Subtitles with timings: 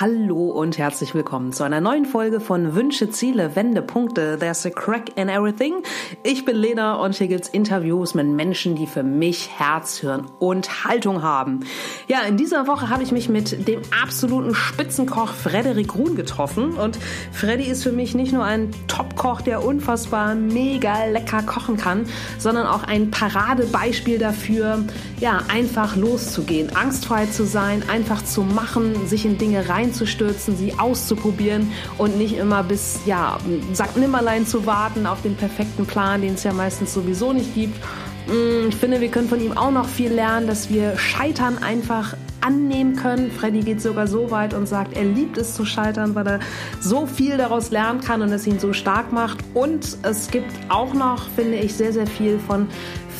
[0.00, 4.38] Hallo und herzlich willkommen zu einer neuen Folge von Wünsche, Ziele, Wendepunkte.
[4.40, 5.84] There's a crack in everything.
[6.24, 10.84] Ich bin Lena und hier gibt's Interviews mit Menschen, die für mich Herz, Hirn und
[10.84, 11.60] Haltung haben.
[12.08, 16.98] Ja, in dieser Woche habe ich mich mit dem absoluten Spitzenkoch Frederik Ruhn getroffen und
[17.30, 22.06] Freddy ist für mich nicht nur ein Topkoch, der unfassbar mega lecker kochen kann,
[22.38, 24.82] sondern auch ein Paradebeispiel dafür,
[25.20, 30.74] ja, einfach loszugehen, angstfrei zu sein, einfach zu machen, sich in Dinge rein reinzustürzen, sie
[30.78, 33.38] auszuprobieren und nicht immer bis, ja,
[33.72, 37.78] sagt Nimmerlein zu warten auf den perfekten Plan, den es ja meistens sowieso nicht gibt.
[38.26, 42.16] Mm, ich finde, wir können von ihm auch noch viel lernen, dass wir Scheitern einfach
[42.40, 43.30] annehmen können.
[43.30, 46.40] Freddy geht sogar so weit und sagt, er liebt es zu scheitern, weil er
[46.78, 49.38] so viel daraus lernen kann und es ihn so stark macht.
[49.54, 52.68] Und es gibt auch noch, finde ich, sehr, sehr viel von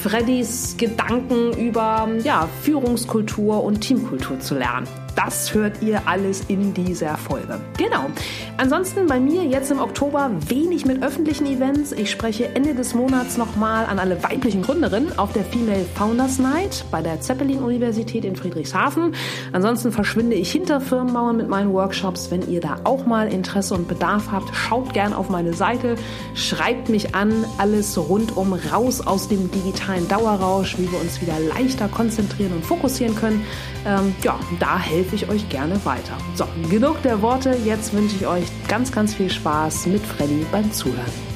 [0.03, 4.87] Freddys Gedanken über ja, Führungskultur und Teamkultur zu lernen.
[5.17, 7.61] Das hört ihr alles in dieser Folge.
[7.79, 8.07] Genau.
[8.57, 11.93] Ansonsten bei mir jetzt im Oktober wenig mit öffentlichen Events.
[11.93, 16.85] Ich spreche Ende des Monats nochmal an alle weiblichen Gründerinnen auf der Female Founders Night
[16.91, 19.15] bei der Zeppelin-Universität in Friedrichshafen.
[19.53, 22.31] Ansonsten verschwinde ich hinter Firmenmauern mit meinen Workshops.
[22.31, 25.97] Wenn ihr da auch mal Interesse und Bedarf habt, schaut gern auf meine Seite,
[26.35, 27.45] schreibt mich an.
[27.59, 33.15] Alles rundum raus aus dem digitalen Dauerrausch, wie wir uns wieder leichter konzentrieren und fokussieren
[33.15, 33.45] können.
[33.87, 36.17] Ähm, ja, da helfe helfe ich euch gerne weiter.
[36.35, 37.55] So, genug der Worte.
[37.65, 41.34] Jetzt wünsche ich euch ganz, ganz viel Spaß mit Freddy beim Zuhören.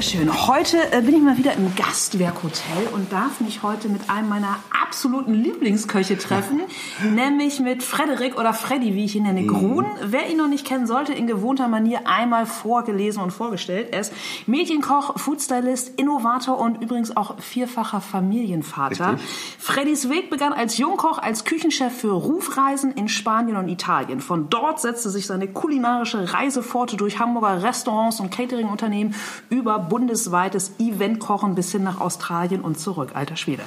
[0.00, 0.46] Sehr schön.
[0.46, 4.56] Heute äh, bin ich mal wieder im Gastwerkhotel und darf mich heute mit einem meiner
[4.90, 6.62] absoluten Lieblingsköche treffen,
[7.14, 9.84] nämlich mit Frederik oder Freddy, wie ich ihn nenne, Grun.
[10.02, 13.88] Wer ihn noch nicht kennen sollte, in gewohnter Manier einmal vorgelesen und vorgestellt.
[13.90, 14.14] Er ist
[14.46, 19.12] Mädchenkoch, Foodstylist, Innovator und übrigens auch vierfacher Familienvater.
[19.12, 19.28] Richtig.
[19.58, 24.20] Freddys Weg begann als Jungkoch, als Küchenchef für Rufreisen in Spanien und Italien.
[24.20, 29.14] Von dort setzte sich seine kulinarische Reisepforte durch Hamburger Restaurants und Cateringunternehmen
[29.50, 33.10] über bundesweites Eventkochen bis hin nach Australien und zurück.
[33.12, 33.64] Alter Schwede.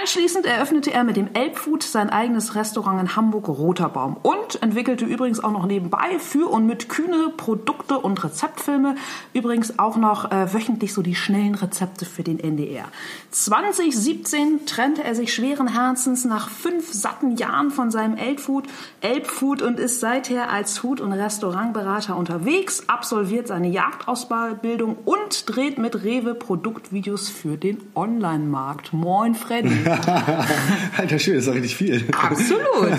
[0.00, 5.42] Anschließend eröffnete er mit dem Elbfood sein eigenes Restaurant in Hamburg Roterbaum und entwickelte übrigens
[5.42, 8.94] auch noch nebenbei für und mit Kühne Produkte und Rezeptfilme.
[9.32, 12.84] Übrigens auch noch äh, wöchentlich so die schnellen Rezepte für den NDR.
[13.32, 18.66] 2017 trennte er sich schweren Herzens nach fünf satten Jahren von seinem Elbfood,
[19.00, 26.04] Elbfood und ist seither als Food- und Restaurantberater unterwegs, absolviert seine Jagdausbildung und dreht mit
[26.04, 28.92] Rewe Produktvideos für den Online-Markt.
[28.92, 29.87] Moin Freddy.
[30.96, 32.04] Alter, schön, das ist doch richtig viel.
[32.12, 32.98] Absolut.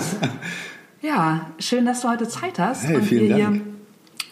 [1.02, 3.40] Ja, schön, dass du heute Zeit hast hey, und wir Dank.
[3.40, 3.60] hier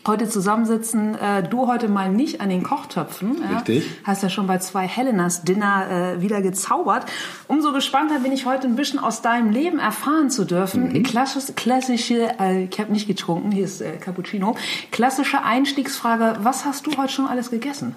[0.09, 1.15] heute zusammensitzen.
[1.15, 3.37] Äh, du heute mal nicht an den Kochtöpfen.
[3.43, 3.59] Ja?
[3.59, 3.89] Richtig.
[4.05, 7.07] Hast ja schon bei zwei Helenas Dinner äh, wieder gezaubert.
[7.47, 10.93] Umso gespannter bin ich heute ein bisschen aus deinem Leben erfahren zu dürfen.
[10.93, 11.03] Mhm.
[11.05, 14.57] Klassisch, klassische, äh, ich habe nicht getrunken, hier ist äh, Cappuccino.
[14.91, 17.95] Klassische Einstiegsfrage, was hast du heute schon alles gegessen?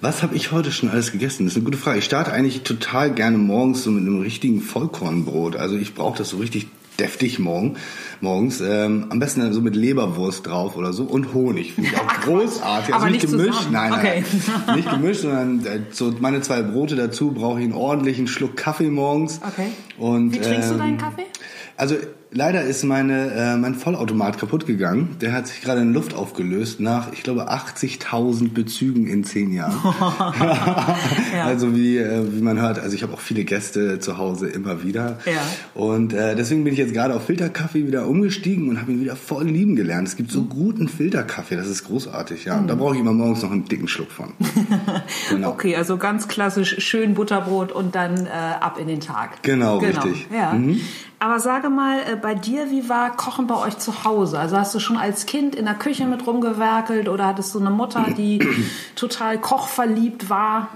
[0.00, 1.44] Was habe ich heute schon alles gegessen?
[1.44, 1.98] Das ist eine gute Frage.
[1.98, 5.56] Ich starte eigentlich total gerne morgens so mit einem richtigen Vollkornbrot.
[5.56, 6.68] Also ich brauche das so richtig
[6.98, 7.76] deftig morgen,
[8.20, 8.60] morgens.
[8.60, 11.74] Ähm, am besten dann so mit Leberwurst drauf oder so und Honig.
[11.74, 12.94] Finde ich auch großartig.
[12.94, 13.68] Also nicht, nicht gemischt.
[13.70, 14.76] Nein, nein, okay.
[14.76, 18.90] nicht gemischt, sondern äh, so meine zwei Brote dazu brauche ich einen ordentlichen Schluck Kaffee
[18.90, 19.40] morgens.
[19.46, 19.68] Okay.
[19.98, 21.26] Und, Wie trinkst ähm, du deinen Kaffee?
[21.76, 21.96] Also
[22.30, 25.16] leider ist meine, äh, mein Vollautomat kaputt gegangen.
[25.20, 29.76] Der hat sich gerade in Luft aufgelöst nach, ich glaube, 80.000 Bezügen in zehn Jahren.
[31.34, 31.44] ja.
[31.44, 34.82] Also wie, äh, wie man hört, also ich habe auch viele Gäste zu Hause immer
[34.82, 35.18] wieder.
[35.24, 35.40] Ja.
[35.74, 39.16] Und äh, deswegen bin ich jetzt gerade auf Filterkaffee wieder umgestiegen und habe ihn wieder
[39.16, 40.08] voll lieben gelernt.
[40.08, 42.44] Es gibt so guten Filterkaffee, das ist großartig.
[42.44, 44.32] Ja, und da brauche ich immer morgens noch einen dicken Schluck von.
[45.30, 45.50] genau.
[45.50, 49.42] Okay, also ganz klassisch schön Butterbrot und dann äh, ab in den Tag.
[49.42, 50.02] Genau, genau.
[50.02, 50.26] richtig.
[50.32, 50.52] Ja.
[50.52, 50.80] Mhm.
[51.18, 54.38] Aber sage mal, äh, bei dir, wie war Kochen bei euch zu Hause?
[54.38, 57.70] Also hast du schon als Kind in der Küche mit rumgewerkelt oder hattest du eine
[57.70, 58.46] Mutter, die
[58.96, 60.68] total kochverliebt war?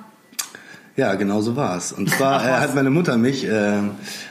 [0.97, 1.93] Ja, genau so war es.
[1.93, 3.81] Und zwar äh, hat meine Mutter mich äh,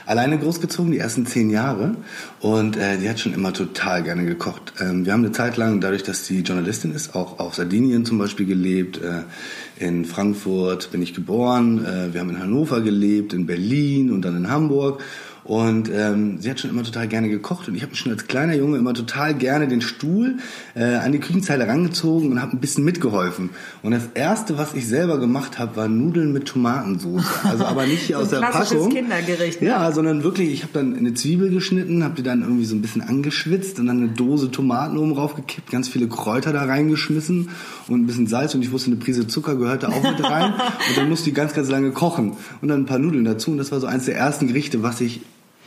[0.04, 1.96] alleine großgezogen, die ersten zehn Jahre.
[2.40, 4.74] Und äh, die hat schon immer total gerne gekocht.
[4.80, 8.18] Ähm, wir haben eine Zeit lang, dadurch, dass sie Journalistin ist, auch auf Sardinien zum
[8.18, 9.00] Beispiel gelebt.
[9.00, 9.22] Äh,
[9.84, 11.84] in Frankfurt bin ich geboren.
[11.84, 15.02] Äh, wir haben in Hannover gelebt, in Berlin und dann in Hamburg.
[15.44, 18.54] Und ähm, sie hat schon immer total gerne gekocht und ich habe schon als kleiner
[18.54, 20.36] Junge immer total gerne den Stuhl
[20.74, 23.50] äh, an die Küchenzeile rangezogen und habe ein bisschen mitgeholfen.
[23.82, 27.24] Und das erste, was ich selber gemacht habe, war Nudeln mit Tomatensauce.
[27.44, 28.90] Also aber nicht hier so aus der Packung.
[28.90, 29.62] Kindergericht.
[29.62, 29.68] Ne?
[29.68, 32.82] Ja, sondern wirklich, ich habe dann eine Zwiebel geschnitten, habe die dann irgendwie so ein
[32.82, 37.48] bisschen angeschwitzt und dann eine Dose Tomaten oben raufgekippt, ganz viele Kräuter da reingeschmissen
[37.88, 40.52] und ein bisschen Salz und ich wusste, eine Prise Zucker gehörte auch mit rein.
[40.88, 43.58] und dann musste die ganz, ganz lange kochen und dann ein paar Nudeln dazu und
[43.58, 45.22] das war so eins der ersten Gerichte, was ich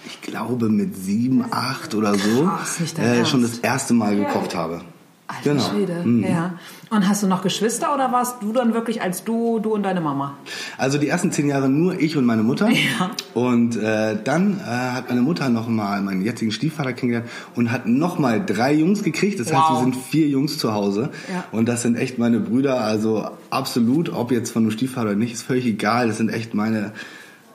[0.05, 4.81] ich glaube mit sieben, acht oder so, Krass, äh, schon das erste Mal gekocht habe.
[5.25, 5.63] Alter Genau.
[5.69, 6.01] Schwede.
[6.03, 6.23] Mhm.
[6.23, 6.53] Ja.
[6.89, 10.01] Und hast du noch Geschwister oder warst du dann wirklich als du, du und deine
[10.01, 10.37] Mama?
[10.77, 12.69] Also die ersten zehn Jahre nur ich und meine Mutter.
[12.99, 13.09] Ja.
[13.33, 17.87] Und äh, dann äh, hat meine Mutter noch mal meinen jetzigen Stiefvater kennengelernt und hat
[17.87, 19.39] noch mal drei Jungs gekriegt.
[19.39, 19.77] Das heißt, Wow.
[19.77, 21.09] wir sind vier Jungs zu Hause.
[21.31, 21.45] Ja.
[21.51, 22.81] Und das sind echt meine Brüder.
[22.81, 26.09] Also absolut, ob jetzt von einem Stiefvater oder nicht, ist völlig egal.
[26.09, 26.91] Das sind echt meine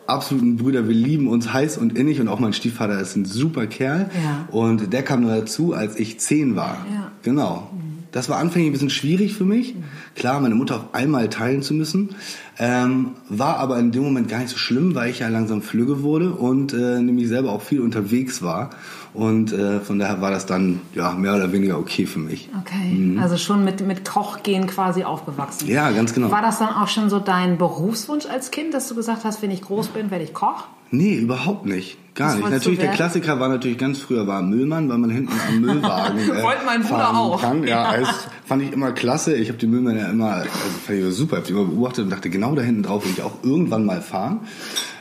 [0.09, 0.89] absoluten Brüder.
[0.89, 4.11] Wir lieben uns heiß und innig und auch mein Stiefvater ist ein super Kerl.
[4.23, 4.49] Ja.
[4.51, 6.87] Und der kam nur dazu, als ich zehn war.
[6.93, 7.13] Ja.
[7.23, 7.71] Genau.
[8.11, 9.75] Das war anfänglich ein bisschen schwierig für mich.
[10.15, 12.11] Klar, meine Mutter auf einmal teilen zu müssen.
[12.59, 16.03] Ähm, war aber in dem Moment gar nicht so schlimm, weil ich ja langsam flügge
[16.03, 18.71] wurde und äh, nämlich selber auch viel unterwegs war.
[19.15, 22.49] Und äh, von daher war das dann ja mehr oder weniger okay für mich.
[22.61, 23.19] Okay.
[23.21, 25.67] Also schon mit, mit Kochgehen quasi aufgewachsen.
[25.67, 25.73] Mhm.
[25.73, 26.31] Ja, ganz genau.
[26.31, 29.51] War das dann auch schon so dein Berufswunsch als Kind, dass du gesagt hast, wenn
[29.51, 30.65] ich groß bin, werde ich Koch?
[30.91, 31.99] Nee, überhaupt nicht.
[32.15, 32.51] Gar Was nicht.
[32.51, 32.93] Natürlich, der?
[32.93, 36.83] Klassiker war natürlich ganz früher war Müllmann, weil man hinten am Müllwagen äh, Wollte mein
[36.83, 37.41] Bruder auch.
[37.41, 37.63] Kann.
[37.63, 38.01] Ja, Ja.
[38.01, 39.37] Das fand ich immer klasse.
[39.37, 40.49] Ich habe die Müllmänner immer, also
[40.85, 43.23] fand ich super, habe die immer beobachtet und dachte, genau da hinten drauf will ich
[43.23, 44.41] auch irgendwann mal fahren.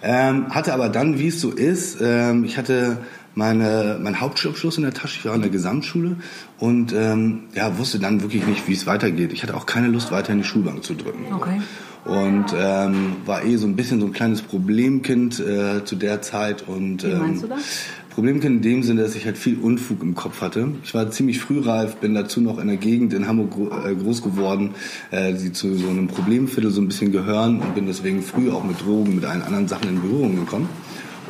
[0.03, 2.97] Ähm, hatte aber dann, wie es so ist, ähm, ich hatte
[3.37, 6.15] meine, meinen Hauptschulabschluss in der Tasche, ich war in der Gesamtschule
[6.57, 9.31] und ähm, ja, wusste dann wirklich nicht, wie es weitergeht.
[9.31, 11.31] Ich hatte auch keine Lust, weiter in die Schulbank zu drücken.
[11.31, 11.61] Okay.
[12.05, 16.67] Und ähm, war eh so ein bisschen so ein kleines Problemkind äh, zu der Zeit.
[16.67, 17.63] Und, Wie meinst ähm, du das?
[18.09, 20.69] Problemkind in dem Sinne, dass ich halt viel Unfug im Kopf hatte.
[20.83, 24.73] Ich war ziemlich frühreif, bin dazu noch in der Gegend in Hamburg äh, groß geworden,
[25.11, 28.63] äh, die zu so einem Problemviertel so ein bisschen gehören und bin deswegen früh auch
[28.63, 30.67] mit Drogen, mit allen anderen Sachen in Berührung gekommen.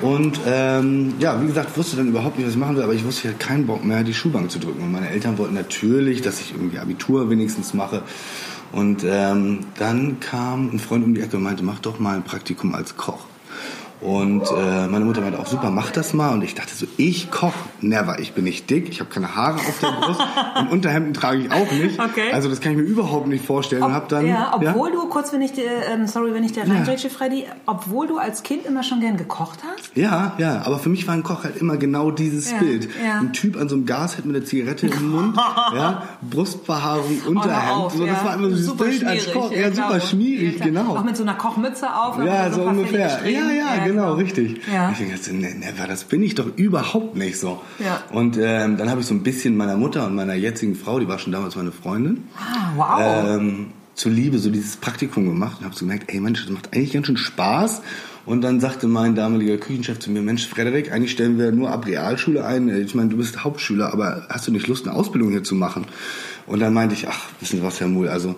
[0.01, 3.03] Und ähm, ja, wie gesagt, wusste dann überhaupt nicht, was ich machen will, aber ich
[3.03, 4.83] wusste, ich hatte keinen Bock mehr, die Schulbank zu drücken.
[4.83, 8.03] Und meine Eltern wollten natürlich, dass ich irgendwie Abitur wenigstens mache.
[8.71, 12.23] Und ähm, dann kam ein Freund um die Ecke und meinte, mach doch mal ein
[12.23, 13.25] Praktikum als Koch.
[13.99, 16.31] Und äh, meine Mutter meinte auch, super, mach das mal.
[16.33, 18.19] Und ich dachte so, ich koch, never.
[18.19, 20.21] Ich bin nicht dick, ich habe keine Haare auf der Brust
[20.59, 21.99] und Unterhemden trage ich auch nicht.
[21.99, 22.31] Okay.
[22.31, 23.81] Also das kann ich mir überhaupt nicht vorstellen.
[23.81, 26.63] und hab dann, ja, obwohl du, kurz wenn ich dir, ähm, sorry, wenn ich dir
[26.65, 26.73] Ja.
[26.73, 29.89] reingrätsche, Freddy, obwohl du als Kind immer schon gern gekocht hast?
[29.95, 32.89] Ja, ja, aber für mich war ein Koch halt immer genau dieses Ja, Bild.
[33.03, 33.19] ja.
[33.19, 35.35] Ein Typ an so einem Gasherd mit einer Zigarette im Mund,
[35.73, 37.71] ja, Brustbehaarung, Oh, Unterhemd.
[37.77, 38.25] auf, so, das ja.
[38.25, 39.51] war immer so dieses Bild als Koch.
[39.51, 39.99] Ja, ja, super klar.
[40.01, 40.95] schmierig, Ja, genau.
[40.95, 42.17] Auch mit so einer Kochmütze auf.
[42.23, 43.19] Ja, mit so paar ungefähr.
[43.27, 44.61] Ja, ja, genau, richtig.
[44.71, 44.91] Ja.
[44.91, 47.61] Ich denke, ne, never, das bin ich doch überhaupt nicht so.
[47.79, 48.03] Ja.
[48.11, 51.07] Und ähm, dann habe ich so ein bisschen meiner Mutter und meiner jetzigen Frau, die
[51.07, 53.39] war schon damals meine Freundin, Ah, wow.
[53.39, 56.93] ähm, zuliebe so dieses Praktikum gemacht und habe so gemerkt, ey Mensch, das macht eigentlich
[56.93, 57.81] ganz schön Spaß.
[58.25, 61.85] Und dann sagte mein damaliger Küchenchef zu mir, Mensch, Frederik, eigentlich stellen wir nur ab
[61.87, 62.67] Realschule ein.
[62.81, 65.85] Ich meine, du bist Hauptschüler, aber hast du nicht Lust, eine Ausbildung hier zu machen?
[66.45, 68.35] Und dann meinte ich, ach, wissen Sie was, Herr Muhl, also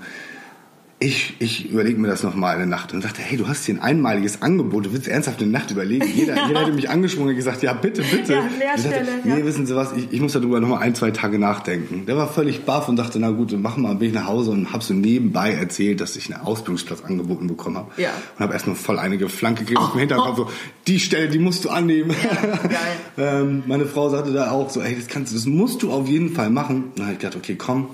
[1.02, 3.82] ich, ich überlege mir das nochmal eine Nacht und sagte, hey, du hast hier ein
[3.82, 6.06] einmaliges Angebot, du willst ernsthaft eine Nacht überlegen.
[6.16, 8.34] Jeder, jeder hätte mich angesprungen und gesagt, ja, bitte, bitte.
[8.34, 9.46] Ja, Lehrstelle, nee, ja.
[9.46, 12.06] wissen Sie was, ich, ich muss darüber nochmal ein, zwei Tage nachdenken.
[12.06, 14.52] Der war völlig baff und dachte, na gut, dann machen wir, bin ich nach Hause
[14.52, 17.92] und habe so nebenbei erzählt, dass ich einen Ausbildungsplatz angeboten bekommen habe.
[17.96, 18.10] Ja.
[18.38, 19.94] Und habe erstmal voll einige Flanke gegeben oh.
[19.94, 20.50] im Hinterkopf, so,
[20.88, 22.14] die Stelle, die musst du annehmen.
[22.14, 22.74] geil.
[23.18, 26.10] ähm, meine Frau sagte da auch so, ey, das kannst du, das musst du auf
[26.10, 26.92] jeden Fall machen.
[26.96, 27.88] Dann habe ich gedacht, okay, komm,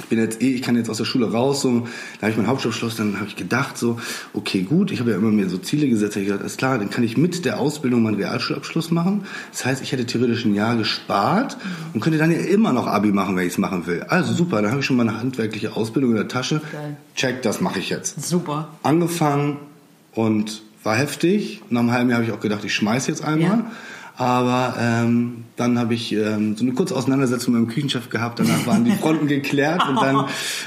[0.00, 2.36] ich bin jetzt eh, ich kann jetzt aus der Schule raus, so, da habe ich
[2.36, 3.98] meinen Hauptschulabschluss, dann habe ich gedacht so,
[4.32, 6.90] okay, gut, ich habe ja immer mir so Ziele gesetzt, ich gedacht, ist klar, dann
[6.90, 9.24] kann ich mit der Ausbildung meinen Realschulabschluss machen.
[9.52, 11.56] Das heißt, ich hätte theoretisch ein Jahr gespart
[11.92, 14.02] und könnte dann ja immer noch Abi machen, wenn ich es machen will.
[14.04, 16.60] Also super, dann habe ich schon meine handwerkliche Ausbildung in der Tasche.
[16.72, 16.96] Geil.
[17.14, 18.26] Check, das mache ich jetzt.
[18.26, 18.68] Super.
[18.82, 19.58] Angefangen
[20.14, 21.62] und war heftig.
[21.70, 23.58] Nach einem halben Jahr habe ich auch gedacht, ich schmeiß jetzt einmal.
[23.58, 23.70] Ja.
[24.18, 28.40] Aber ähm, dann habe ich ähm, so eine kurze Auseinandersetzung mit meinem Küchenchef gehabt.
[28.40, 30.26] Danach waren die Fronten geklärt und dann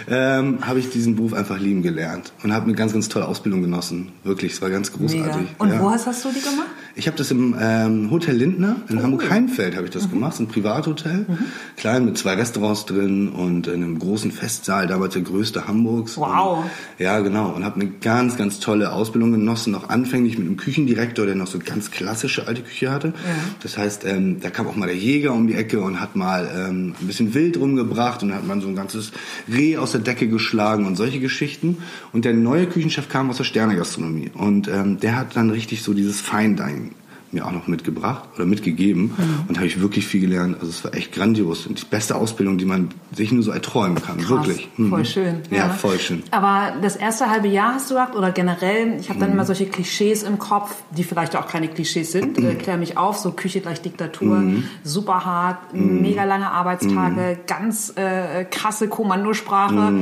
[0.10, 3.62] ähm, habe ich diesen Beruf einfach lieben gelernt und habe eine ganz, ganz tolle Ausbildung
[3.62, 4.14] genossen.
[4.24, 5.26] Wirklich, es war ganz Mega.
[5.26, 5.48] großartig.
[5.58, 5.82] Und ja.
[5.82, 6.70] wo hast, hast du die gemacht?
[6.96, 10.00] Ich habe das im ähm, Hotel Lindner in Oh, Hamburg-Heimfeld habe ich Mhm.
[10.00, 11.26] das gemacht, so ein Privathotel,
[11.78, 16.18] klein mit zwei Restaurants drin und in einem großen Festsaal, damals der größte Hamburgs.
[16.18, 16.60] Wow.
[16.66, 16.70] Und,
[17.00, 17.50] ja, genau.
[17.52, 21.48] Und habe eine ganz, ganz tolle Ausbildung genossen, auch anfänglich mit einem Küchendirektor, der noch
[21.48, 23.14] so ganz klassische alte Küche hatte.
[23.62, 26.50] Das heißt, ähm, da kam auch mal der Jäger um die Ecke und hat mal
[26.54, 29.12] ähm, ein bisschen Wild rumgebracht und dann hat man so ein ganzes
[29.52, 31.78] Reh aus der Decke geschlagen und solche Geschichten.
[32.12, 35.94] Und der neue Küchenchef kam aus der Sternegastronomie und ähm, der hat dann richtig so
[35.94, 36.81] dieses Fine Dining
[37.34, 39.46] mir auch noch mitgebracht oder mitgegeben Mhm.
[39.48, 40.56] und habe ich wirklich viel gelernt.
[40.60, 44.02] Also es war echt grandios und die beste Ausbildung, die man sich nur so erträumen
[44.02, 44.30] kann, Krass.
[44.30, 44.70] wirklich.
[44.78, 44.90] Mhm.
[44.90, 45.42] Voll schön.
[45.50, 46.24] Ja, voll schön.
[46.32, 49.22] Aber das erste halbe Jahr hast du gesagt, oder generell, ich habe Mhm.
[49.22, 52.38] dann immer solche Klischees im Kopf, die vielleicht auch keine Klischees sind.
[52.38, 52.50] Mhm.
[52.50, 54.44] Äh, Klär mich auf, so Küche gleich Diktatur,
[54.84, 57.46] super hart, mega lange Arbeitstage, Mhm.
[57.48, 59.94] ganz äh, krasse Kommandosprache.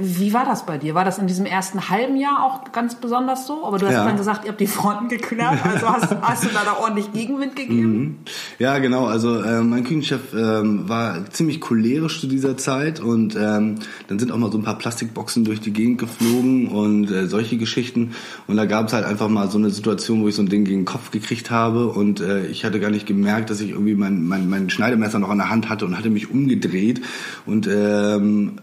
[0.00, 0.94] Wie war das bei dir?
[0.94, 3.66] War das in diesem ersten halben Jahr auch ganz besonders so?
[3.66, 4.04] Aber du hast Ja.
[4.04, 7.92] dann gesagt, ihr habt die Fronten geklärt, also hast, hast du dann ordentlich Gegenwind gegeben?
[7.92, 8.16] Mhm.
[8.58, 9.06] Ja, genau.
[9.06, 13.76] Also äh, mein Küchenchef ähm, war ziemlich cholerisch zu dieser Zeit und ähm,
[14.08, 17.56] dann sind auch mal so ein paar Plastikboxen durch die Gegend geflogen und äh, solche
[17.56, 18.12] Geschichten.
[18.46, 20.64] Und da gab es halt einfach mal so eine Situation, wo ich so ein Ding
[20.64, 23.94] gegen den Kopf gekriegt habe und äh, ich hatte gar nicht gemerkt, dass ich irgendwie
[23.94, 27.00] mein, mein, mein Schneidemesser noch in der Hand hatte und hatte mich umgedreht
[27.46, 28.58] und ähm,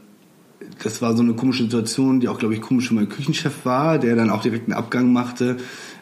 [0.84, 4.00] das war so eine komische Situation, die auch, glaube ich, komisch für meinen Küchenchef war,
[4.00, 5.58] der dann auch direkt einen Abgang machte.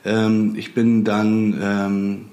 [0.06, 2.25] Ähm, ich bin dann ähm,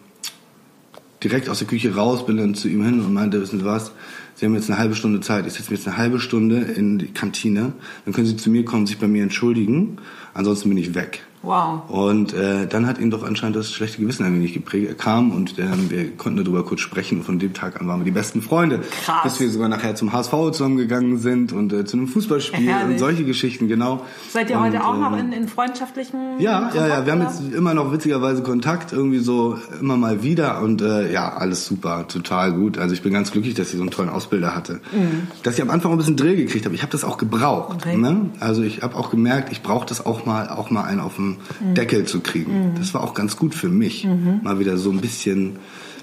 [1.22, 3.92] direkt aus der Küche raus, bin dann zu ihm hin und meinte, wissen Sie was,
[4.34, 6.98] Sie haben jetzt eine halbe Stunde Zeit, ich setze mich jetzt eine halbe Stunde in
[6.98, 7.72] die Kantine,
[8.04, 9.98] dann können Sie zu mir kommen, sich bei mir entschuldigen,
[10.34, 11.24] ansonsten bin ich weg.
[11.44, 11.88] Wow.
[11.88, 14.88] Und äh, dann hat ihn doch anscheinend das schlechte Gewissen ein wenig geprägt.
[14.88, 17.18] Er kam und äh, wir konnten darüber kurz sprechen.
[17.18, 18.80] Und von dem Tag an waren wir die besten Freunde.
[19.04, 19.22] Krass.
[19.24, 22.94] Bis wir sogar nachher zum HSV zusammengegangen sind und äh, zu einem Fußballspiel Herrlich.
[22.94, 24.04] und solche Geschichten, genau.
[24.30, 27.06] Seid ihr und, heute auch noch ähm, in, in freundschaftlichen Ja, Kontakt, ja, ja.
[27.06, 30.60] Wir haben jetzt immer noch witzigerweise Kontakt, irgendwie so immer mal wieder.
[30.62, 32.78] Und äh, ja, alles super, total gut.
[32.78, 34.80] Also ich bin ganz glücklich, dass ich so einen tollen Ausbilder hatte.
[34.92, 35.28] Mhm.
[35.42, 36.74] Dass ich am Anfang ein bisschen Drill gekriegt habe.
[36.74, 37.76] Ich habe das auch gebraucht.
[37.82, 37.96] Okay.
[37.96, 38.30] Ne?
[38.40, 41.33] Also ich habe auch gemerkt, ich brauche das auch mal, auch mal einen auf dem
[41.60, 41.74] mhm.
[41.74, 42.70] Deckel zu kriegen.
[42.70, 42.74] Mhm.
[42.78, 44.40] Das war auch ganz gut für mich, mhm.
[44.42, 45.56] mal wieder so ein bisschen,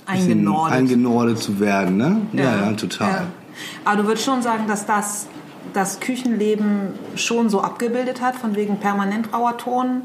[0.05, 0.73] bisschen eingenordet.
[0.73, 1.97] eingenordet zu werden.
[1.97, 2.21] Ne?
[2.33, 3.09] Ja, ja, ja total.
[3.09, 3.23] Ja.
[3.85, 5.27] Aber du würdest schon sagen, dass das
[5.73, 10.03] das Küchenleben schon so abgebildet hat, von wegen permanent rauer Ton?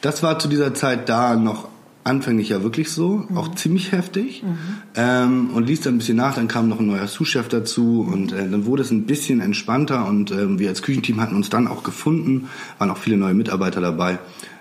[0.00, 1.68] Das war zu dieser Zeit da noch
[2.06, 3.36] anfänglich ja wirklich so, mhm.
[3.36, 4.42] auch ziemlich heftig.
[4.42, 4.56] Mhm.
[4.94, 8.32] Ähm, und ließ dann ein bisschen nach, dann kam noch ein neuer Sous-Chef dazu und
[8.32, 11.66] äh, dann wurde es ein bisschen entspannter und ähm, wir als Küchenteam hatten uns dann
[11.66, 12.48] auch gefunden,
[12.78, 14.18] waren auch viele neue Mitarbeiter dabei.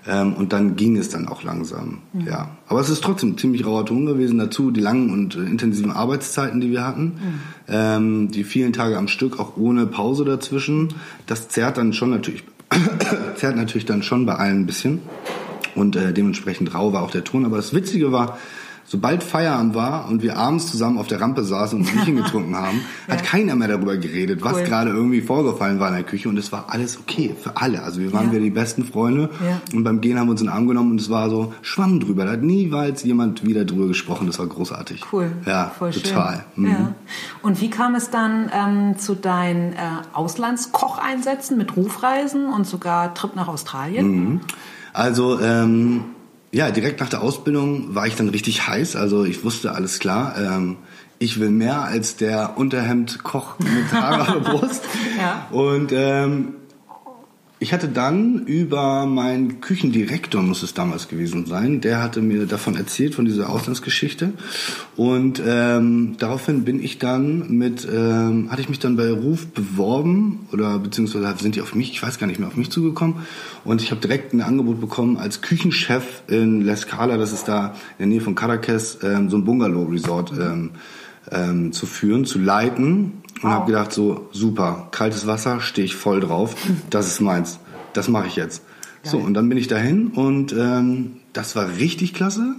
[0.07, 1.99] Ähm, und dann ging es dann auch langsam.
[2.13, 2.27] Mhm.
[2.27, 2.57] Ja.
[2.67, 4.37] Aber es ist trotzdem ziemlich rauer Ton gewesen.
[4.37, 7.03] Dazu die langen und äh, intensiven Arbeitszeiten, die wir hatten.
[7.03, 7.39] Mhm.
[7.67, 10.89] Ähm, die vielen Tage am Stück, auch ohne Pause dazwischen.
[11.25, 12.43] Das zerrt dann schon natürlich,
[13.35, 14.99] zerrt natürlich dann schon bei allen ein bisschen.
[15.75, 17.45] Und äh, dementsprechend rau war auch der Ton.
[17.45, 18.37] Aber das Witzige war,
[18.85, 22.55] sobald Feierabend war und wir abends zusammen auf der Rampe saßen und ein Bierchen getrunken
[22.55, 23.15] haben, ja.
[23.15, 24.63] hat keiner mehr darüber geredet, was cool.
[24.63, 27.81] gerade irgendwie vorgefallen war in der Küche und es war alles okay für alle.
[27.81, 28.33] Also wir waren ja.
[28.33, 29.59] wieder die besten Freunde ja.
[29.75, 31.99] und beim Gehen haben wir uns in den Arm genommen und es war so Schwamm
[31.99, 32.25] drüber.
[32.25, 34.27] Da hat niemals jemand wieder drüber gesprochen.
[34.27, 35.03] Das war großartig.
[35.11, 35.31] Cool.
[35.45, 36.45] Ja, Voll total.
[36.55, 36.65] Mhm.
[36.65, 36.95] Ja.
[37.41, 39.77] Und wie kam es dann ähm, zu deinen äh,
[40.13, 44.07] Auslandskocheinsätzen mit Rufreisen und sogar Trip nach Australien?
[44.07, 44.41] Mhm.
[44.95, 46.05] Also ähm,
[46.51, 48.95] ja, direkt nach der Ausbildung war ich dann richtig heiß.
[48.95, 50.35] Also ich wusste alles klar.
[50.39, 50.77] Ähm,
[51.19, 54.83] ich will mehr als der Unterhemdkoch mit Haare Brust.
[55.17, 55.47] ja.
[55.51, 56.55] Und ähm,
[57.57, 62.75] ich hatte dann über meinen Küchendirektor, muss es damals gewesen sein, der hatte mir davon
[62.75, 64.33] erzählt, von dieser Auslandsgeschichte.
[64.97, 70.47] Und ähm, daraufhin bin ich dann mit, ähm, hatte ich mich dann bei Ruf beworben
[70.51, 73.25] oder beziehungsweise sind die auf mich, ich weiß gar nicht mehr, auf mich zugekommen.
[73.63, 77.67] Und ich habe direkt ein Angebot bekommen als Küchenchef in La Scala, das ist da
[77.97, 80.71] in der Nähe von Caracas, ähm, so ein Bungalow-Resort ähm,
[81.31, 86.19] ähm, zu führen, zu leiten und habe gedacht so super kaltes Wasser stehe ich voll
[86.19, 86.55] drauf.
[86.89, 87.59] Das ist meins.
[87.93, 88.61] Das mache ich jetzt.
[89.03, 89.11] Geil.
[89.11, 92.55] so und dann bin ich dahin und ähm, das war richtig klasse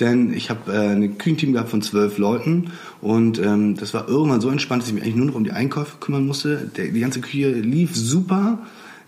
[0.00, 4.40] denn ich habe äh, ein Küchenteam gehabt von zwölf Leuten und ähm, das war irgendwann
[4.40, 6.70] so entspannt, dass ich mich eigentlich nur noch um die Einkäufe kümmern musste.
[6.76, 8.58] Der, die ganze Küche lief super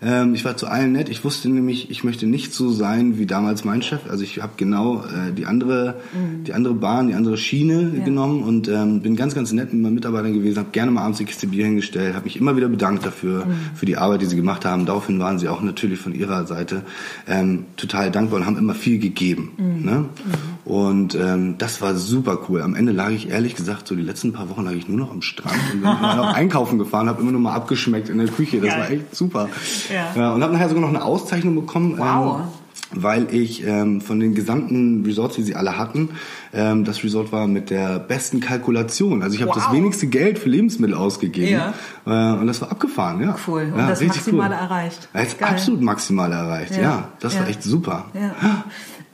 [0.01, 1.09] ähm, ich war zu allen nett.
[1.09, 4.01] Ich wusste nämlich, ich möchte nicht so sein wie damals mein Chef.
[4.09, 6.43] Also ich habe genau äh, die andere, mhm.
[6.43, 8.03] die andere Bahn, die andere Schiene ja.
[8.03, 10.59] genommen und ähm, bin ganz, ganz nett mit meinen Mitarbeitern gewesen.
[10.59, 13.55] Habe gerne mal abends die Kiste Bier hingestellt, habe mich immer wieder bedankt dafür mhm.
[13.75, 14.85] für die Arbeit, die sie gemacht haben.
[14.85, 16.83] Daraufhin waren sie auch natürlich von ihrer Seite
[17.27, 19.53] ähm, total dankbar und haben immer viel gegeben.
[19.57, 19.85] Mhm.
[19.85, 19.91] Ne?
[19.95, 20.65] Mhm.
[20.65, 22.61] Und ähm, das war super cool.
[22.61, 25.11] Am Ende lag ich ehrlich gesagt, so die letzten paar Wochen lag ich nur noch
[25.11, 28.59] am Strand und bin noch einkaufen gefahren, habe immer nur mal abgeschmeckt in der Küche.
[28.59, 28.79] Das Geil.
[28.79, 29.49] war echt super.
[29.93, 30.13] Ja.
[30.15, 31.97] ja und habe nachher sogar noch eine Auszeichnung bekommen.
[31.97, 32.39] Wow.
[32.39, 32.47] Ähm,
[32.91, 36.11] weil ich ähm, von den gesamten Resorts, die sie alle hatten,
[36.53, 39.21] ähm, das Resort war mit der besten Kalkulation.
[39.23, 39.57] Also ich habe wow.
[39.57, 41.61] das wenigste Geld für Lebensmittel ausgegeben
[42.05, 42.33] ja.
[42.35, 43.21] äh, und das war abgefahren.
[43.21, 43.35] Ja.
[43.47, 43.71] Cool.
[43.73, 44.61] Und ja, das Maximale cool.
[44.61, 45.09] erreicht.
[45.13, 46.75] Das absolut Maximale erreicht.
[46.75, 48.05] Ja, ja das war echt super.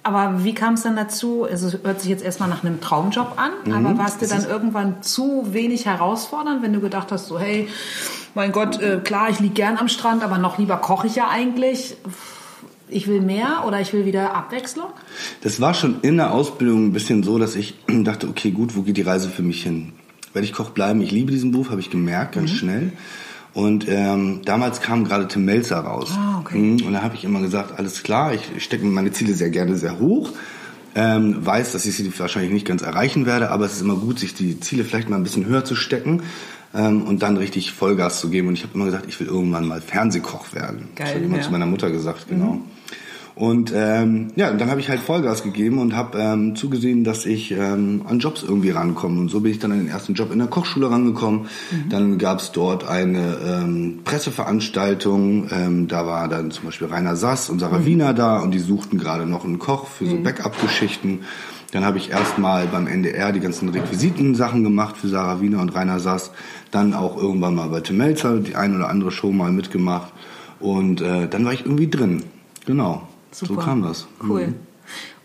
[0.03, 1.45] Aber wie kam es dann dazu?
[1.49, 3.85] Also es hört sich jetzt erstmal nach einem Traumjob an, mhm.
[3.85, 7.67] aber war es dir dann irgendwann zu wenig herausfordernd, wenn du gedacht hast, so hey,
[8.33, 11.29] mein Gott, äh, klar, ich liege gern am Strand, aber noch lieber koche ich ja
[11.29, 11.95] eigentlich.
[12.87, 14.89] Ich will mehr oder ich will wieder Abwechslung?
[15.41, 18.81] Das war schon in der Ausbildung ein bisschen so, dass ich dachte, okay, gut, wo
[18.81, 19.93] geht die Reise für mich hin?
[20.33, 21.01] Werde ich Koch bleiben?
[21.01, 22.55] Ich liebe diesen Beruf, habe ich gemerkt, ganz mhm.
[22.55, 22.93] schnell.
[23.53, 26.11] Und ähm, damals kam gerade Tim Melzer raus.
[26.15, 26.57] Ah, okay.
[26.57, 29.75] Mhm, und da habe ich immer gesagt, alles klar, ich stecke meine Ziele sehr gerne
[29.75, 30.31] sehr hoch.
[30.93, 34.19] Ähm, weiß, dass ich sie wahrscheinlich nicht ganz erreichen werde, aber es ist immer gut,
[34.19, 36.21] sich die Ziele vielleicht mal ein bisschen höher zu stecken
[36.73, 38.47] ähm, und dann richtig Vollgas zu geben.
[38.47, 40.89] Und ich habe immer gesagt, ich will irgendwann mal Fernsehkoch werden.
[40.95, 41.43] Geil, ich habe immer ja.
[41.43, 42.53] zu meiner Mutter gesagt, genau.
[42.53, 42.61] Mhm.
[43.41, 47.49] Und ähm, ja, dann habe ich halt Vollgas gegeben und habe ähm, zugesehen, dass ich
[47.49, 49.19] ähm, an Jobs irgendwie rankomme.
[49.19, 51.47] Und so bin ich dann an den ersten Job in der Kochschule rangekommen.
[51.71, 51.89] Mhm.
[51.89, 55.47] Dann gab es dort eine ähm, Presseveranstaltung.
[55.49, 57.85] Ähm, da war dann zum Beispiel Rainer Sass und Sarah mhm.
[57.87, 60.21] Wiener da und die suchten gerade noch einen Koch für so mhm.
[60.21, 61.21] Backup-Geschichten.
[61.71, 65.99] Dann habe ich erstmal beim NDR die ganzen Requisiten-Sachen gemacht für Sarah Wiener und Rainer
[65.99, 66.29] Sass.
[66.69, 70.13] Dann auch irgendwann mal bei Tim Melzer die ein oder andere Show mal mitgemacht.
[70.59, 72.21] Und äh, dann war ich irgendwie drin.
[72.67, 73.07] Genau.
[73.31, 73.55] Super.
[73.55, 74.07] So kam das.
[74.21, 74.47] Cool.
[74.47, 74.55] Mhm.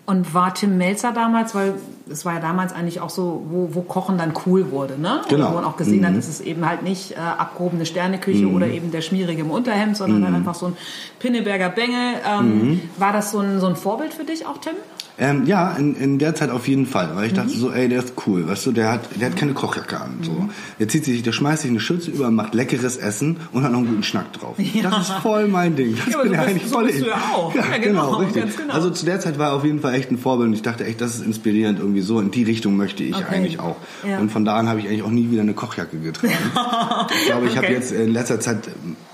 [0.06, 1.74] Und war Tim Melzer damals, weil
[2.08, 5.22] es war ja damals eigentlich auch so, wo, wo Kochen dann cool wurde, ne?
[5.28, 5.50] Genau.
[5.50, 6.06] Wo man auch gesehen mhm.
[6.06, 8.54] hat, es ist eben halt nicht äh, abgehobene Sterneküche mhm.
[8.54, 10.24] oder eben der Schmierige im Unterhemd, sondern mhm.
[10.24, 10.76] dann einfach so ein
[11.18, 12.20] Pinneberger Bengel.
[12.24, 12.80] Ähm, mhm.
[12.98, 14.74] war das so ein, so ein Vorbild für dich auch, Tim?
[15.18, 17.36] Ähm, ja, in, in der Zeit auf jeden Fall, weil ich mhm.
[17.36, 20.18] dachte so, ey, der ist cool, weißt du, der hat, der hat keine Kochjacke an,
[20.20, 20.32] so.
[20.32, 20.50] Mhm.
[20.78, 23.78] Der zieht sich, der schmeißt sich eine Schürze über, macht leckeres Essen und hat noch
[23.78, 24.56] einen guten Schnack drauf.
[24.58, 24.90] Ja.
[24.90, 25.96] Das ist voll mein Ding.
[25.96, 27.00] Das ja, bin ja eigentlich so voll ich.
[27.00, 27.54] Du ja auch.
[27.54, 28.56] Ja, ja genau, genau, richtig.
[28.56, 28.74] Genau.
[28.74, 30.84] Also zu der Zeit war er auf jeden Fall echt ein Vorbild und ich dachte
[30.84, 32.20] echt, das ist inspirierend irgendwie so.
[32.20, 33.24] In die Richtung möchte ich okay.
[33.30, 33.76] eigentlich auch.
[34.06, 34.18] Ja.
[34.18, 36.34] Und von da an habe ich eigentlich auch nie wieder eine Kochjacke getragen.
[37.20, 37.56] ich glaube, ich okay.
[37.56, 38.68] habe jetzt in letzter Zeit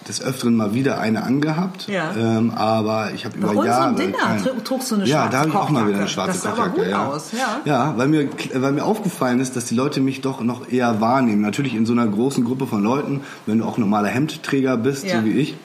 [0.08, 1.88] des Öfteren mal wieder eine angehabt.
[1.88, 2.12] Ja.
[2.16, 3.96] Ähm, aber ich habe über Jahre.
[3.96, 6.54] So kein, trugst du eine Ja, da habe ich auch mal wieder eine schwarze das
[6.54, 6.80] Kochjacke.
[6.80, 7.06] Gut ja.
[7.06, 7.32] Aus.
[7.32, 7.60] ja.
[7.64, 11.40] Ja, weil mir, weil mir aufgefallen ist, dass die Leute mich doch noch eher wahrnehmen.
[11.42, 15.20] Natürlich in so einer großen Gruppe von Leuten, wenn du auch normaler Hemdträger bist, ja.
[15.20, 15.56] so wie ich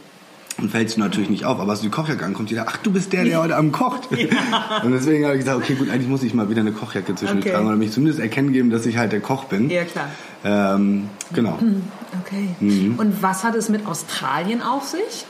[0.58, 1.60] dann fällt es natürlich nicht auf.
[1.60, 4.10] Aber als die Kochjacke ankommt, jeder, ach, du bist der, der heute Abend kocht.
[4.18, 4.82] Ja.
[4.84, 7.38] Und deswegen habe ich gesagt, okay, gut, eigentlich muss ich mal wieder eine Kochjacke zwischen
[7.38, 7.52] okay.
[7.52, 9.70] tragen oder mich zumindest erkennen geben, dass ich halt der Koch bin.
[9.70, 10.10] Ja, klar.
[10.44, 11.60] Ähm, genau.
[12.26, 12.56] Okay.
[12.60, 12.96] Mhm.
[12.98, 15.26] Und was hat es mit Australien auf sich?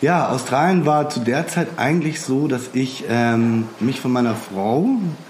[0.00, 4.86] Ja, Australien war zu der Zeit eigentlich so, dass ich ähm, mich von meiner Frau,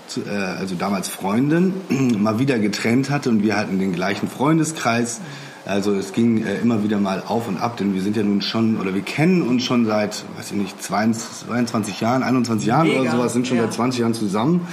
[0.09, 1.75] zu, äh, also damals Freundin,
[2.18, 5.21] mal wieder getrennt hatte und wir hatten den gleichen Freundeskreis.
[5.66, 8.42] Also es ging äh, immer wieder mal auf und ab, denn wir sind ja nun
[8.42, 13.00] schon, oder wir kennen uns schon seit, weiß ich nicht, 22 Jahren, 21 Jahren Mega.
[13.00, 13.64] oder sowas, sind schon ja.
[13.64, 14.66] seit 20 Jahren zusammen.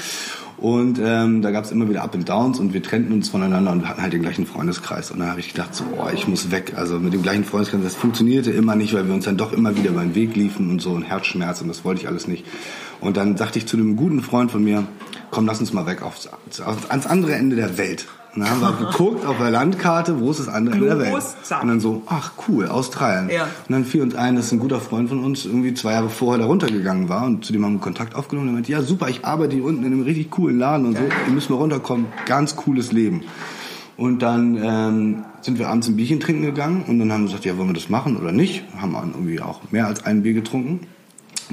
[0.61, 3.71] Und ähm, da gab es immer wieder Up and Downs und wir trennten uns voneinander
[3.71, 5.09] und hatten halt den gleichen Freundeskreis.
[5.09, 6.73] Und da habe ich gedacht, so, oh, ich muss weg.
[6.75, 9.75] Also mit dem gleichen Freundeskreis, das funktionierte immer nicht, weil wir uns dann doch immer
[9.75, 12.45] wieder über den Weg liefen und so ein Herzschmerz und das wollte ich alles nicht.
[12.99, 14.83] Und dann sagte ich zu einem guten Freund von mir,
[15.31, 16.29] komm, lass uns mal weg aufs,
[16.89, 18.05] ans andere Ende der Welt.
[18.33, 21.23] Und dann haben wir geguckt auf der Landkarte, wo ist das andere Ende der Welt.
[21.61, 23.29] Und dann so, ach cool, Australien.
[23.29, 23.43] Ja.
[23.43, 26.39] Und dann fiel uns ein, dass ein guter Freund von uns irgendwie zwei Jahre vorher
[26.39, 28.47] da runtergegangen war und zu dem haben wir Kontakt aufgenommen.
[28.47, 30.97] Und er meinte, ja super, ich arbeite hier unten in einem richtig coolen Laden und
[30.97, 33.23] so, hier müssen wir runterkommen, ganz cooles Leben.
[33.97, 37.45] Und dann ähm, sind wir abends ein Bierchen trinken gegangen und dann haben wir gesagt,
[37.45, 38.63] ja, wollen wir das machen oder nicht?
[38.77, 40.87] Haben irgendwie auch mehr als ein Bier getrunken.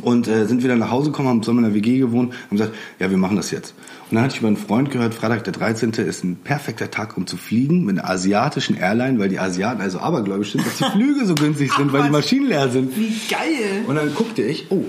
[0.03, 2.75] Und äh, sind wieder nach Hause gekommen, haben zusammen in der WG gewohnt und gesagt,
[2.99, 3.75] ja, wir machen das jetzt.
[4.11, 5.91] Und dann hatte ich über einen Freund gehört, Freitag der 13.
[5.93, 9.99] ist ein perfekter Tag, um zu fliegen mit einer asiatischen Airline, weil die Asiaten also
[9.99, 12.97] abergläubisch sind, dass die Flüge so günstig sind, Ach, weil die Maschinen leer sind.
[12.97, 13.85] Wie geil!
[13.87, 14.85] Und dann guckte ich, oh.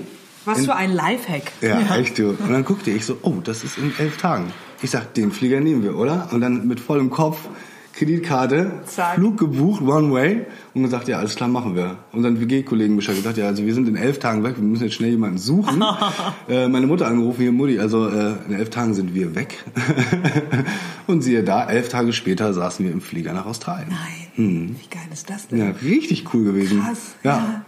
[0.46, 1.52] Was in, für ein Lifehack.
[1.60, 2.30] Ja, ja, echt du.
[2.30, 4.52] Und dann guckte ich so, oh, das ist in elf Tagen.
[4.80, 6.28] Ich sag, den Flieger nehmen wir, oder?
[6.32, 7.40] Und dann mit vollem Kopf
[8.00, 9.16] Kreditkarte, Zack.
[9.16, 11.98] Flug gebucht, One Way und gesagt, ja, alles klar, machen wir.
[12.12, 14.84] Und dann WG-Kollegen Bescheid gesagt, ja, also wir sind in elf Tagen weg, wir müssen
[14.84, 15.84] jetzt schnell jemanden suchen.
[16.48, 19.62] äh, meine Mutter angerufen, hier Mutti, also äh, in elf Tagen sind wir weg.
[21.08, 23.88] und siehe da, elf Tage später saßen wir im Flieger nach Australien.
[23.90, 24.76] Nein, hm.
[24.80, 25.58] wie geil ist das denn?
[25.58, 26.80] Ja, richtig cool gewesen.
[26.80, 27.16] Krass.
[27.22, 27.36] Ja.
[27.36, 27.64] ja.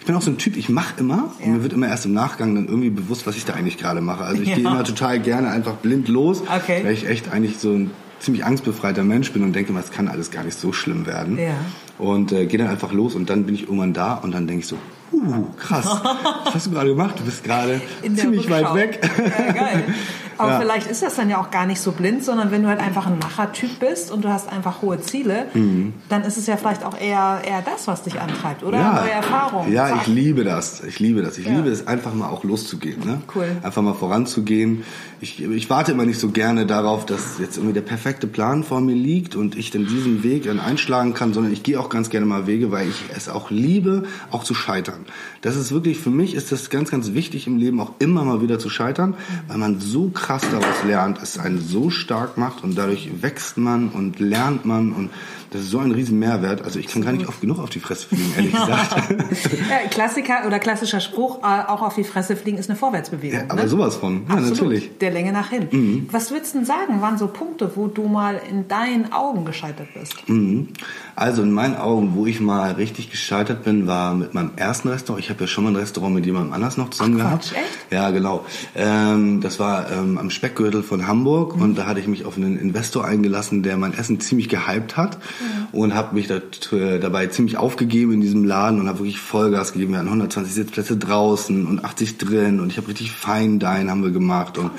[0.00, 1.44] Ich bin auch so ein Typ, ich mache immer ja.
[1.44, 4.00] und mir wird immer erst im Nachgang dann irgendwie bewusst, was ich da eigentlich gerade
[4.00, 4.24] mache.
[4.24, 4.54] Also ich ja.
[4.54, 6.80] gehe immer total gerne einfach blind los, okay.
[6.84, 10.08] weil ich echt eigentlich so ein ziemlich angstbefreiter Mensch bin und denke mal, es kann
[10.08, 11.38] alles gar nicht so schlimm werden.
[11.38, 11.54] Ja.
[11.98, 14.62] Und äh, gehe dann einfach los und dann bin ich irgendwann da und dann denke
[14.62, 14.76] ich so,
[15.12, 15.86] uh, krass,
[16.44, 17.18] was hast du gerade gemacht?
[17.18, 17.80] Du bist gerade
[18.14, 19.10] ziemlich weit weg.
[19.18, 19.84] Ja, geil.
[20.38, 20.60] Aber ja.
[20.60, 23.06] vielleicht ist das dann ja auch gar nicht so blind, sondern wenn du halt einfach
[23.06, 25.94] ein Machertyp bist und du hast einfach hohe Ziele, mhm.
[26.08, 28.78] dann ist es ja vielleicht auch eher, eher das, was dich antreibt, oder?
[28.78, 29.00] Ja.
[29.00, 29.72] Neue Erfahrungen.
[29.72, 30.82] Ja, ich liebe das.
[30.82, 31.38] Ich liebe das.
[31.38, 31.52] Ich ja.
[31.52, 33.04] liebe es, einfach mal auch loszugehen.
[33.04, 33.22] Ne?
[33.34, 33.56] Cool.
[33.62, 34.84] Einfach mal voranzugehen.
[35.24, 38.82] Ich, ich warte immer nicht so gerne darauf, dass jetzt irgendwie der perfekte Plan vor
[38.82, 42.10] mir liegt und ich dann diesen Weg dann einschlagen kann, sondern ich gehe auch ganz
[42.10, 45.06] gerne mal Wege, weil ich es auch liebe, auch zu scheitern.
[45.40, 48.42] Das ist wirklich, für mich ist das ganz, ganz wichtig im Leben, auch immer mal
[48.42, 49.14] wieder zu scheitern,
[49.48, 53.88] weil man so krass daraus lernt, es einen so stark macht und dadurch wächst man
[53.88, 55.08] und lernt man und
[55.54, 56.62] das ist so ein riesen Mehrwert.
[56.62, 58.96] Also ich kann gar nicht oft genug auf die Fresse fliegen, ehrlich gesagt.
[59.90, 63.38] Klassiker oder klassischer Spruch, äh, auch auf die Fresse fliegen ist eine Vorwärtsbewegung.
[63.38, 63.68] Ja, aber ne?
[63.68, 64.50] sowas von, ja, Absolut.
[64.50, 64.98] natürlich.
[64.98, 65.68] Der Länge nach hin.
[65.70, 66.08] Mhm.
[66.10, 69.86] Was würdest du denn sagen, waren so Punkte, wo du mal in deinen Augen gescheitert
[69.94, 70.28] bist?
[70.28, 70.70] Mhm.
[71.16, 75.22] Also in meinen Augen, wo ich mal richtig gescheitert bin, war mit meinem ersten Restaurant.
[75.22, 77.50] Ich habe ja schon mal ein Restaurant mit jemandem anders noch zusammen Ach, gehabt.
[77.50, 77.92] Quatsch, echt?
[77.92, 78.44] Ja, genau.
[78.74, 81.62] Ähm, das war ähm, am Speckgürtel von Hamburg mhm.
[81.62, 85.18] und da hatte ich mich auf einen Investor eingelassen, der mein Essen ziemlich gehypt hat
[85.18, 85.78] mhm.
[85.78, 89.72] und habe mich dat, äh, dabei ziemlich aufgegeben in diesem Laden und habe wirklich Vollgas
[89.72, 89.92] gegeben.
[89.92, 94.02] Wir hatten 120 Sitzplätze draußen und 80 drin und ich habe richtig Fine Dine haben
[94.02, 94.72] wir gemacht und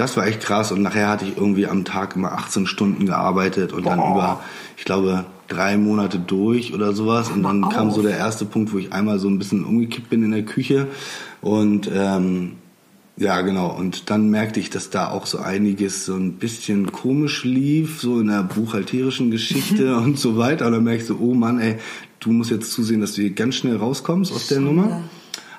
[0.00, 3.72] das war echt krass und nachher hatte ich irgendwie am Tag immer 18 Stunden gearbeitet
[3.72, 3.90] und Boah.
[3.90, 4.40] dann über,
[4.78, 7.28] ich glaube, drei Monate durch oder sowas.
[7.28, 10.22] Und dann kam so der erste Punkt, wo ich einmal so ein bisschen umgekippt bin
[10.22, 10.86] in der Küche.
[11.42, 12.52] Und ähm,
[13.16, 13.76] ja, genau.
[13.76, 18.20] Und dann merkte ich, dass da auch so einiges so ein bisschen komisch lief, so
[18.20, 20.66] in der buchhalterischen Geschichte und so weiter.
[20.66, 21.76] Und dann merkte ich so, oh Mann, ey,
[22.20, 25.02] du musst jetzt zusehen, dass du hier ganz schnell rauskommst aus der Nummer.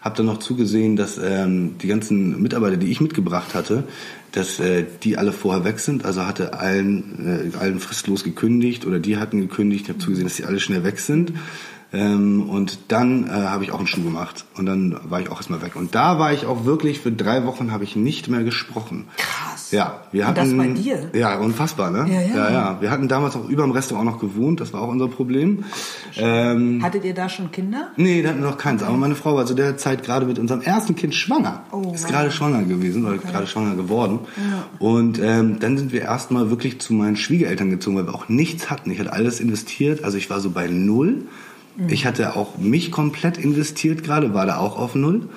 [0.01, 3.84] Hab dann noch zugesehen, dass ähm, die ganzen Mitarbeiter, die ich mitgebracht hatte,
[4.31, 6.05] dass äh, die alle vorher weg sind.
[6.05, 9.83] Also hatte allen, äh, allen fristlos gekündigt oder die hatten gekündigt.
[9.83, 11.33] Ich habe zugesehen, dass die alle schnell weg sind.
[11.93, 15.37] Ähm, und dann äh, habe ich auch einen Schuh gemacht und dann war ich auch
[15.37, 15.75] erstmal weg.
[15.75, 19.07] Und da war ich auch wirklich für drei Wochen habe ich nicht mehr gesprochen.
[19.17, 19.61] Krass.
[19.71, 20.41] Ja, wir hatten.
[20.41, 21.10] Und das bei dir?
[21.13, 22.05] Ja, unfassbar, ne?
[22.12, 22.36] Ja, ja.
[22.36, 22.81] ja, ja.
[22.81, 24.60] Wir hatten damals auch über dem Restaurant noch gewohnt.
[24.60, 25.63] Das war auch unser Problem.
[26.17, 27.91] Ähm, Hattet ihr da schon Kinder?
[27.95, 28.84] Nee, da hatten wir noch keins.
[28.84, 31.63] Aber meine Frau war zu der Zeit gerade mit unserem ersten Kind schwanger.
[31.71, 32.12] Oh, ist wow.
[32.12, 33.27] gerade schwanger gewesen oder okay.
[33.31, 34.19] gerade schwanger geworden.
[34.38, 34.63] Ja.
[34.79, 38.69] Und ähm, dann sind wir erstmal wirklich zu meinen Schwiegereltern gezogen, weil wir auch nichts
[38.69, 38.91] hatten.
[38.91, 40.03] Ich hatte alles investiert.
[40.03, 41.25] Also ich war so bei null.
[41.75, 41.89] Mhm.
[41.89, 45.19] Ich hatte auch mich komplett investiert gerade, war da auch auf Null.
[45.19, 45.29] Mhm.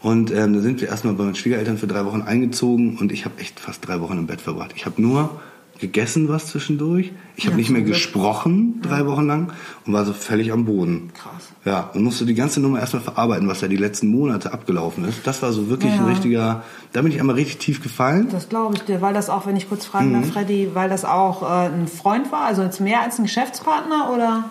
[0.00, 3.24] Und ähm, da sind wir erstmal bei meinen Schwiegereltern für drei Wochen eingezogen und ich
[3.24, 4.72] habe echt fast drei Wochen im Bett verbracht.
[4.76, 5.40] Ich habe nur
[5.82, 7.12] gegessen was zwischendurch.
[7.36, 9.06] Ich habe ja, nicht mehr gesprochen drei ja.
[9.06, 9.52] Wochen lang
[9.84, 11.10] und war so völlig am Boden.
[11.12, 11.50] Krass.
[11.64, 15.26] Ja, und musste die ganze Nummer erstmal verarbeiten, was ja die letzten Monate abgelaufen ist.
[15.26, 16.00] Das war so wirklich ja.
[16.00, 18.28] ein richtiger, da bin ich einmal richtig tief gefallen.
[18.30, 20.32] Das glaube ich dir, weil das auch, wenn ich kurz fragen darf, mhm.
[20.32, 24.44] Freddy, weil das auch äh, ein Freund war, also jetzt mehr als ein Geschäftspartner oder?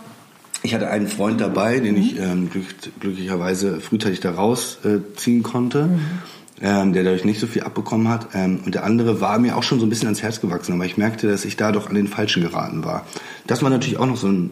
[0.64, 2.22] Ich hatte einen Freund dabei, den ich mhm.
[2.22, 2.66] ähm, glück,
[3.00, 6.00] glücklicherweise frühzeitig da rausziehen äh, konnte, mhm.
[6.62, 8.28] ähm, der dadurch nicht so viel abbekommen hat.
[8.34, 10.86] Ähm, und der andere war mir auch schon so ein bisschen ans Herz gewachsen, aber
[10.86, 13.06] ich merkte, dass ich da doch an den Falschen geraten war.
[13.48, 14.52] Das war natürlich auch noch so ein,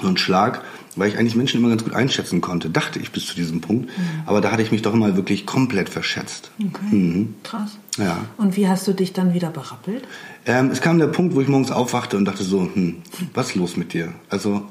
[0.00, 0.62] so ein Schlag,
[0.96, 3.86] weil ich eigentlich Menschen immer ganz gut einschätzen konnte, dachte ich bis zu diesem Punkt.
[3.86, 4.02] Mhm.
[4.24, 6.50] Aber da hatte ich mich doch mal wirklich komplett verschätzt.
[6.58, 6.94] Okay.
[6.94, 7.34] Mhm.
[7.42, 7.78] Krass.
[7.98, 8.24] Ja.
[8.38, 10.04] Und wie hast du dich dann wieder berappelt?
[10.46, 13.02] Ähm, es kam der Punkt, wo ich morgens aufwachte und dachte so, hm,
[13.34, 14.14] was ist los mit dir?
[14.30, 14.66] Also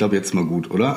[0.00, 0.96] glaube, jetzt mal gut, oder?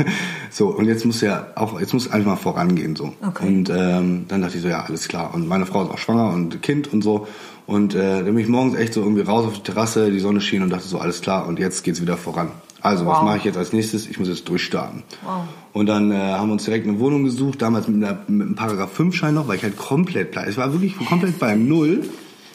[0.50, 3.12] so, und jetzt muss ja auch, jetzt muss einfach mal vorangehen, so.
[3.24, 3.46] Okay.
[3.46, 5.34] Und ähm, dann dachte ich so, ja, alles klar.
[5.34, 7.28] Und meine Frau ist auch schwanger und Kind und so.
[7.66, 10.40] Und äh, dann bin ich morgens echt so irgendwie raus auf die Terrasse, die Sonne
[10.40, 12.50] schien und dachte so, alles klar, und jetzt geht's wieder voran.
[12.80, 13.16] Also, wow.
[13.16, 14.06] was mache ich jetzt als nächstes?
[14.06, 15.02] Ich muss jetzt durchstarten.
[15.22, 15.42] Wow.
[15.74, 18.54] Und dann äh, haben wir uns direkt eine Wohnung gesucht, damals mit, einer, mit einem
[18.54, 20.34] Paragraph 5 Schein noch, weil ich halt komplett.
[20.38, 22.08] Es war wirklich komplett beim Null.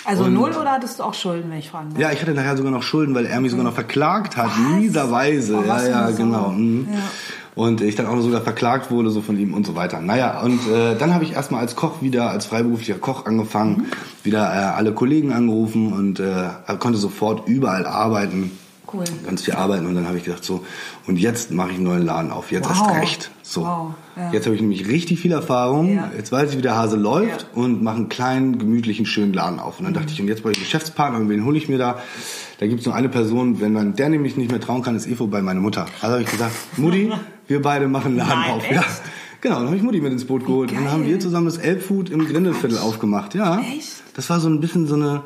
[0.06, 2.00] Also und, null oder hattest du auch Schulden, wenn ich fragen darf?
[2.00, 5.58] Ja, ich hatte nachher sogar noch Schulden, weil er mich sogar noch verklagt hat, mieserweise.
[5.58, 6.50] Oh, ja, ja, genau.
[6.50, 6.88] Mhm.
[6.92, 7.00] Ja.
[7.56, 10.02] Und ich dann auch sogar verklagt wurde, so von ihm und so weiter.
[10.02, 13.86] Naja, und äh, dann habe ich erstmal als Koch wieder, als freiberuflicher Koch angefangen, mhm.
[14.24, 18.52] wieder äh, alle Kollegen angerufen und äh, konnte sofort überall arbeiten.
[18.91, 19.06] Cool.
[19.26, 20.65] Ganz viel arbeiten und dann habe ich gedacht so,
[21.08, 22.88] und jetzt mache ich einen neuen Laden auf, jetzt wow.
[22.88, 23.32] erst recht.
[23.41, 23.62] So.
[23.62, 23.93] Wow.
[24.15, 24.32] Ja.
[24.32, 26.12] Jetzt habe ich nämlich richtig viel Erfahrung, ja.
[26.15, 27.48] jetzt weiß ich, wie der Hase läuft ja.
[27.62, 29.80] und mache einen kleinen, gemütlichen, schönen Laden auf.
[29.80, 29.98] Und dann mhm.
[29.98, 32.00] dachte ich, und jetzt brauche ich einen Geschäftspartner und wen hole ich mir da?
[32.60, 35.08] Da gibt es nur eine Person, wenn man der nämlich nicht mehr trauen kann, ist
[35.08, 35.86] Evo bei meiner Mutter.
[36.02, 37.12] Also habe ich gesagt, Mutti,
[37.48, 38.63] wir beide machen einen Laden Nein, auf.
[38.63, 38.74] Echt?
[38.74, 38.86] Ja.
[39.41, 40.72] Genau, dann habe ich Mutti mit ins Boot geholt.
[40.72, 43.36] Und dann haben wir zusammen das Elbfood im Grindelviertel aufgemacht.
[43.36, 43.60] Ja.
[43.60, 44.04] Echt?
[44.13, 45.24] Das war so ein bisschen so eine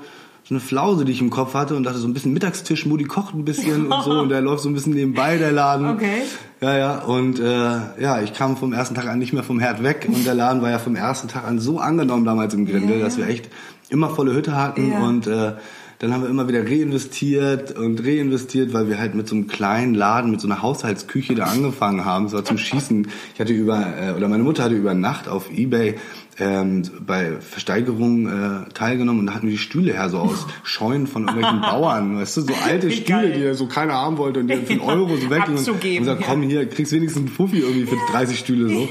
[0.47, 3.03] so eine Flause, die ich im Kopf hatte und dachte so ein bisschen Mittagstisch, Mutti
[3.03, 5.89] kocht ein bisschen und so und der läuft so ein bisschen nebenbei, der Laden.
[5.89, 6.21] Okay.
[6.61, 9.83] Ja, ja, und äh, ja, ich kam vom ersten Tag an nicht mehr vom Herd
[9.83, 12.99] weg und der Laden war ja vom ersten Tag an so angenommen damals im Grindel,
[12.99, 13.49] ja, dass wir echt
[13.89, 15.03] immer volle Hütte hatten ja.
[15.03, 15.53] und äh,
[15.99, 19.95] dann haben wir immer wieder reinvestiert und reinvestiert, weil wir halt mit so einem kleinen
[19.95, 22.25] Laden, mit so einer Haushaltsküche da angefangen haben.
[22.25, 23.07] Das war zum Schießen.
[23.33, 25.95] Ich hatte über, äh, oder meine Mutter hatte über Nacht auf Ebay
[26.39, 31.07] ähm, bei Versteigerungen äh, teilgenommen und da hatten wir die Stühle her so aus Scheunen
[31.07, 34.47] von irgendwelchen Bauern, weißt du, so alte Stühle, die er so keiner haben wollte und
[34.47, 37.85] die für einen Euro so weg und gesagt, komm hier, kriegst wenigstens einen Fuffi irgendwie
[37.85, 38.89] für 30 Stühle so.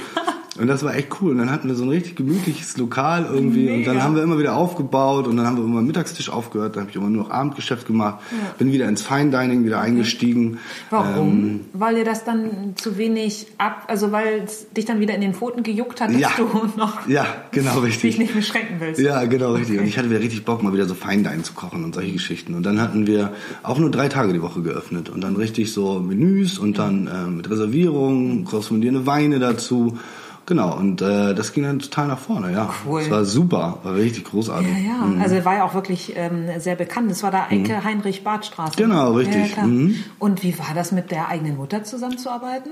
[0.58, 1.32] Und das war echt cool.
[1.32, 3.66] Und dann hatten wir so ein richtig gemütliches Lokal irgendwie.
[3.66, 3.74] Mega.
[3.74, 6.76] Und dann haben wir immer wieder aufgebaut und dann haben wir immer Mittagstisch aufgehört.
[6.76, 8.20] Dann habe ich immer nur noch Abendgeschäft gemacht.
[8.30, 8.54] Ja.
[8.58, 10.58] Bin wieder ins Fine Dining wieder eingestiegen.
[10.90, 11.28] Warum?
[11.28, 15.20] Ähm, weil dir das dann zu wenig ab, also weil es dich dann wieder in
[15.20, 16.30] den Pfoten gejuckt hat, dass ja.
[16.36, 18.16] du noch ja, genau richtig.
[18.16, 19.00] dich nicht beschränken willst.
[19.00, 19.76] Ja, genau richtig.
[19.76, 19.82] Okay.
[19.82, 22.12] Und ich hatte wieder richtig Bock, mal wieder so Fine Dining zu kochen und solche
[22.12, 22.54] Geschichten.
[22.54, 25.10] Und dann hatten wir auch nur drei Tage die Woche geöffnet.
[25.10, 29.98] Und dann richtig so Menüs und dann äh, mit Reservierungen, korrespondierende Weine dazu.
[30.46, 32.72] Genau, und äh, das ging dann total nach vorne, ja.
[32.86, 33.00] Cool.
[33.00, 34.68] Es war super, war richtig großartig.
[34.68, 35.04] Ja, ja.
[35.04, 35.20] Mhm.
[35.20, 37.10] Also er war ja auch wirklich ähm, sehr bekannt.
[37.10, 37.84] Das war da Ecke mhm.
[37.84, 38.76] Heinrich-Barth-Straße.
[38.76, 39.56] Genau, richtig.
[39.56, 39.96] Ja, mhm.
[40.20, 42.70] Und wie war das mit der eigenen Mutter zusammenzuarbeiten?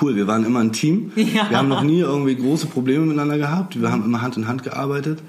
[0.00, 1.12] Cool, wir waren immer ein Team.
[1.16, 1.48] Ja.
[1.50, 3.80] Wir haben noch nie irgendwie große Probleme miteinander gehabt.
[3.80, 5.20] Wir haben immer Hand in Hand gearbeitet.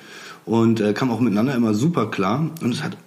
[0.45, 2.97] und äh, kam auch miteinander immer super klar und es hat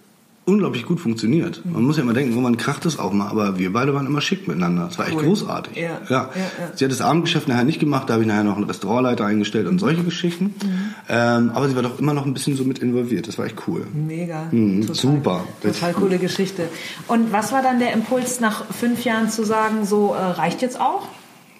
[0.48, 1.62] unglaublich gut funktioniert.
[1.64, 4.20] Man muss ja immer denken, irgendwann kracht es auch mal, aber wir beide waren immer
[4.20, 4.86] schick miteinander.
[4.86, 5.76] Das war echt großartig.
[5.76, 6.00] Ja.
[6.08, 6.30] Ja.
[6.34, 6.70] ja.
[6.74, 9.66] Sie hat das Abendgeschäft nachher nicht gemacht, da habe ich nachher noch einen Restaurantleiter eingestellt
[9.66, 10.46] und solche Geschichten.
[10.46, 10.94] Mhm.
[11.08, 13.28] Ähm, aber sie war doch immer noch ein bisschen so mit involviert.
[13.28, 13.86] Das war echt cool.
[13.92, 14.48] Mega.
[14.50, 15.44] Mhm, total, super.
[15.62, 16.18] Total coole.
[16.18, 16.68] Geschichte.
[17.06, 20.80] Und was war dann der Impuls nach fünf Jahren zu sagen, so äh, reicht jetzt
[20.80, 21.06] auch?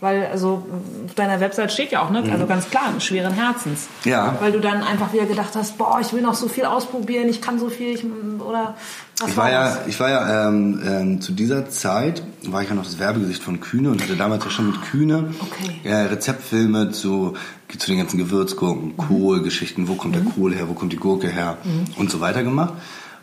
[0.01, 0.65] Weil also
[1.07, 2.23] auf deiner Website steht ja auch, ne?
[2.31, 2.49] Also mhm.
[2.49, 3.89] ganz klar, schweren Herzens.
[4.05, 4.37] Ja.
[4.41, 7.43] Weil du dann einfach wieder gedacht hast, boah, ich will noch so viel ausprobieren, ich
[7.43, 8.77] kann so viel, ich, oder
[9.19, 12.69] was ich war, war ja, ich war ja ähm, ähm, zu dieser Zeit war ich
[12.69, 15.81] ja noch das Werbegesicht von Kühne und hatte damals ja schon mit Kühne okay.
[15.83, 17.35] äh, Rezeptfilme zu
[17.77, 20.25] zu den ganzen Gewürzgurken, Kohlgeschichten, wo kommt mhm.
[20.25, 21.87] der Kohl her, wo kommt die Gurke her mhm.
[21.97, 22.75] und so weiter gemacht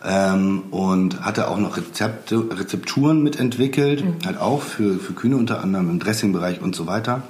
[0.05, 4.15] ähm, und hatte auch noch Rezepte, Rezepturen mitentwickelt, mhm.
[4.25, 7.23] halt auch für, für Kühne unter anderem im Dressingbereich und so weiter.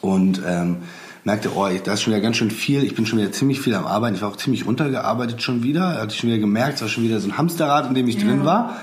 [0.00, 0.78] Und ähm,
[1.24, 3.74] merkte, oh, da ist schon wieder ganz schön viel, ich bin schon wieder ziemlich viel
[3.74, 6.82] am Arbeiten, ich war auch ziemlich runtergearbeitet schon wieder, hatte ich schon wieder gemerkt, es
[6.82, 8.78] war schon wieder so ein Hamsterrad, in dem ich ja, drin war,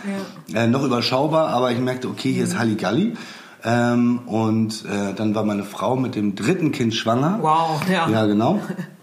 [0.48, 0.62] ja.
[0.64, 2.52] äh, noch überschaubar, aber ich merkte, okay, hier mhm.
[2.52, 3.14] ist Halligalli.
[3.62, 7.40] Ähm, und äh, dann war meine Frau mit dem dritten Kind schwanger.
[7.42, 8.10] Wow, ja.
[8.10, 8.62] Ja, genau.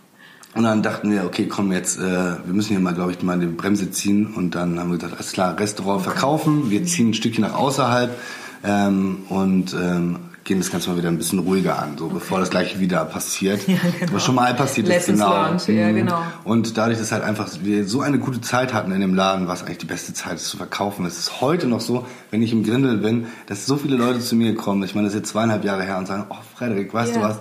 [0.57, 3.38] Und dann dachten wir, okay, komm jetzt, äh, wir müssen hier mal, glaube ich, mal
[3.38, 4.27] die Bremse ziehen.
[4.35, 6.71] Und dann haben wir gesagt, alles klar, Restaurant verkaufen.
[6.71, 8.19] Wir ziehen ein Stückchen nach außerhalb
[8.64, 12.14] ähm, und ähm, gehen das Ganze mal wieder ein bisschen ruhiger an, so okay.
[12.14, 13.61] bevor das gleiche wieder passiert.
[13.69, 14.14] Ja, genau.
[14.14, 15.29] Was schon mal passiert ist, genau.
[15.29, 15.66] Learned.
[15.66, 15.97] Ja, mhm.
[15.97, 16.23] genau.
[16.45, 19.55] Und dadurch, dass halt einfach wir so eine gute Zeit hatten in dem Laden, war
[19.55, 21.05] es eigentlich die beste Zeit, es zu verkaufen.
[21.05, 24.37] Es ist heute noch so, wenn ich im Grindel bin, dass so viele Leute zu
[24.37, 24.83] mir kommen.
[24.85, 27.21] Ich meine, das ist jetzt zweieinhalb Jahre her und sagen, oh Frederik, weißt yeah.
[27.21, 27.40] du was?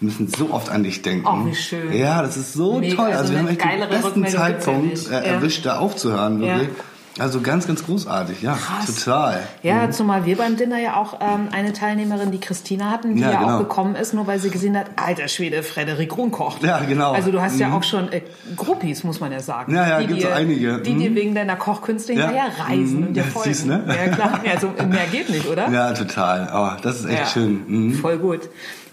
[0.00, 1.26] Wir müssen so oft an dich denken.
[1.26, 1.92] Oh, wie schön.
[1.92, 3.06] Ja, das ist so Mega, toll.
[3.06, 6.68] Also, also wir haben echt den besten Zeitpunkt äh, erwischt, da aufzuhören, wirklich.
[6.68, 6.84] Ja.
[7.18, 9.02] Also ganz, ganz großartig, ja, Krass.
[9.02, 9.40] total.
[9.62, 9.92] Ja, mhm.
[9.92, 13.38] zumal wir beim Dinner ja auch ähm, eine Teilnehmerin, die Christina hatten, die ja, ja
[13.40, 13.54] genau.
[13.54, 16.62] auch gekommen ist, nur weil sie gesehen hat, alter Schwede, Frederik Grun kocht.
[16.62, 17.12] Ja, genau.
[17.12, 17.60] Also du hast mhm.
[17.60, 18.20] ja auch schon äh,
[18.54, 19.74] Gruppis, muss man ja sagen.
[19.74, 20.82] Ja, ja, gibt es einige.
[20.82, 20.98] Die mhm.
[20.98, 22.28] dir wegen deiner Kochkünste ja.
[22.28, 23.06] hinterher reisen mhm.
[23.06, 23.54] und dir folgen.
[23.54, 23.82] Siehst, ne?
[23.86, 24.40] Ja, klar.
[24.52, 25.70] Also mehr geht nicht, oder?
[25.76, 26.50] Ja, total.
[26.54, 27.26] Oh, das ist echt ja.
[27.26, 27.62] schön.
[27.66, 27.94] Mhm.
[27.94, 28.48] Voll gut.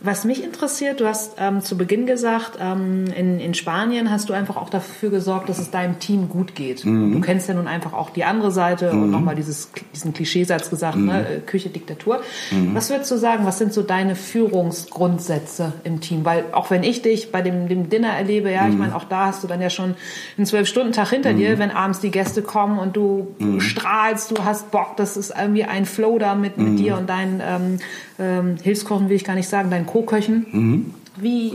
[0.05, 4.33] Was mich interessiert, du hast ähm, zu Beginn gesagt, ähm, in, in Spanien hast du
[4.33, 6.83] einfach auch dafür gesorgt, dass es deinem Team gut geht.
[6.83, 7.13] Mhm.
[7.13, 9.03] Du kennst ja nun einfach auch die andere Seite mhm.
[9.03, 11.05] und nochmal dieses, diesen Klischeesatz gesagt, mhm.
[11.05, 11.27] ne?
[11.27, 12.21] Äh, Küche, Diktatur.
[12.51, 12.75] Mhm.
[12.75, 16.25] Was würdest du sagen, was sind so deine Führungsgrundsätze im Team?
[16.25, 18.79] Weil auch wenn ich dich bei dem, dem Dinner erlebe, ja, ich mhm.
[18.79, 19.95] meine, auch da hast du dann ja schon
[20.35, 21.37] einen Zwölf-Stunden-Tag hinter mhm.
[21.37, 25.63] dir, wenn abends die Gäste kommen und du strahlst, du hast Bock, das ist irgendwie
[25.63, 27.79] ein Flow da mit, mit dir und deinen ähm,
[28.19, 30.47] ähm, Hilfskochen will ich gar nicht sagen, deinen Co-Köchen.
[30.51, 30.93] Mhm.
[31.17, 31.53] Wie,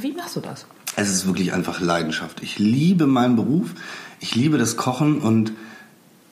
[0.00, 0.66] wie machst du das?
[0.94, 2.44] Es ist wirklich einfach Leidenschaft.
[2.44, 3.74] Ich liebe meinen Beruf,
[4.20, 5.52] ich liebe das Kochen und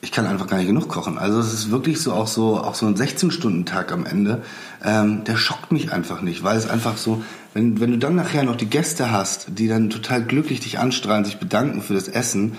[0.01, 1.17] ich kann einfach gar nicht genug kochen.
[1.17, 4.43] Also es ist wirklich so auch so auch so ein 16-Stunden-Tag am Ende.
[4.81, 7.21] Ähm, der schockt mich einfach nicht, weil es einfach so,
[7.53, 11.25] wenn, wenn du dann nachher noch die Gäste hast, die dann total glücklich dich anstrahlen,
[11.25, 12.53] sich bedanken für das Essen,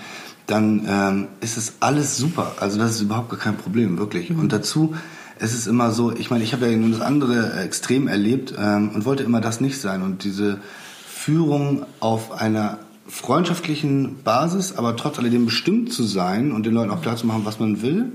[0.45, 2.57] dann ähm, ist es alles super.
[2.59, 4.29] Also das ist überhaupt gar kein Problem, wirklich.
[4.29, 4.39] Mhm.
[4.39, 4.93] Und dazu
[5.41, 8.91] es ist immer so, ich meine, ich habe ja nun das andere extrem erlebt ähm,
[8.93, 10.03] und wollte immer das nicht sein.
[10.03, 10.59] Und diese
[11.07, 12.77] Führung auf einer
[13.07, 17.41] freundschaftlichen Basis, aber trotz alledem bestimmt zu sein und den Leuten auch klar zu machen,
[17.43, 18.11] was man will.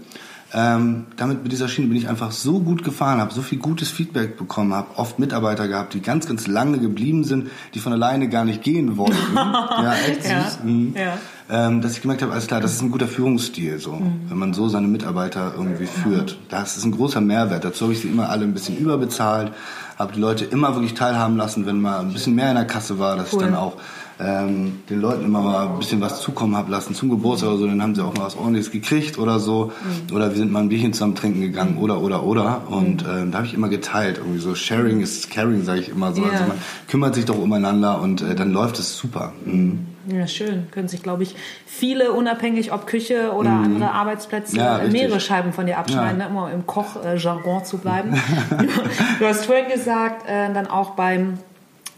[0.56, 3.90] Ähm, damit mit dieser Schiene bin ich einfach so gut gefahren, habe so viel gutes
[3.90, 8.30] Feedback bekommen, habe oft Mitarbeiter gehabt, die ganz, ganz lange geblieben sind, die von alleine
[8.30, 9.16] gar nicht gehen wollten.
[9.36, 10.30] ja, echt süß.
[10.30, 10.94] Ja, mhm.
[10.96, 14.22] ja ähm, dass ich gemerkt habe, alles klar, das ist ein guter Führungsstil, so, mhm.
[14.28, 16.38] wenn man so seine Mitarbeiter irgendwie führt.
[16.48, 17.64] Das ist ein großer Mehrwert.
[17.64, 19.52] Dazu habe ich sie immer alle ein bisschen überbezahlt,
[19.96, 22.98] habe die Leute immer wirklich teilhaben lassen, wenn mal ein bisschen mehr in der Kasse
[22.98, 23.40] war, dass cool.
[23.40, 23.76] ich dann auch
[24.18, 27.66] ähm, den Leuten immer mal ein bisschen was zukommen habe lassen zum Geburtstag oder so,
[27.66, 29.72] dann haben sie auch mal was ordentliches gekriegt oder so.
[30.08, 30.14] Mhm.
[30.14, 31.82] Oder wir sind mal ein Bierchen zusammen trinken gegangen mhm.
[31.82, 32.62] oder oder oder.
[32.68, 34.18] Und ähm, da habe ich immer geteilt.
[34.18, 36.22] Irgendwie so Sharing is caring, sage ich immer so.
[36.22, 36.32] Yeah.
[36.32, 36.56] Also man
[36.88, 39.32] kümmert sich doch umeinander und äh, dann läuft es super.
[39.44, 39.86] Mhm.
[40.08, 40.70] Ja, schön.
[40.70, 41.34] Können sich, glaube ich,
[41.66, 43.64] viele, unabhängig ob Küche oder mhm.
[43.64, 46.28] andere Arbeitsplätze, ja, mehrere Scheiben von dir abschneiden, ja.
[46.28, 46.30] ne?
[46.30, 48.14] immer im Kochjargon zu bleiben.
[49.18, 51.38] du hast vorhin gesagt, äh, dann auch beim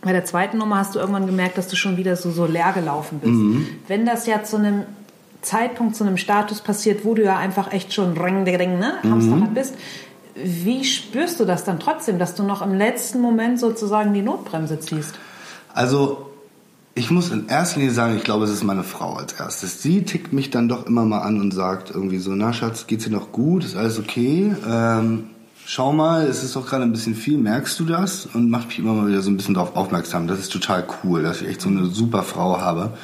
[0.01, 2.73] bei der zweiten Nummer hast du irgendwann gemerkt, dass du schon wieder so, so leer
[2.73, 3.33] gelaufen bist.
[3.33, 3.67] Mhm.
[3.89, 4.85] Wenn das ja zu einem
[5.43, 9.51] Zeitpunkt, zu einem Status passiert, wo du ja einfach echt schon ring, ring, ne, Hamsterrad
[9.51, 9.55] mhm.
[9.55, 9.75] bist,
[10.35, 14.79] wie spürst du das dann trotzdem, dass du noch im letzten Moment sozusagen die Notbremse
[14.79, 15.15] ziehst?
[15.75, 16.31] Also
[16.95, 19.83] ich muss in erster Linie sagen, ich glaube, es ist meine Frau als erstes.
[19.83, 23.05] Sie tickt mich dann doch immer mal an und sagt irgendwie so, na Schatz, geht's
[23.05, 23.65] dir noch gut?
[23.65, 24.55] Ist alles okay?
[24.69, 25.31] Ähm,
[25.69, 28.25] schau mal, es ist doch gerade ein bisschen viel, merkst du das?
[28.25, 30.27] Und macht mich immer mal wieder so ein bisschen darauf aufmerksam.
[30.27, 32.95] Das ist total cool, dass ich echt so eine super Frau habe.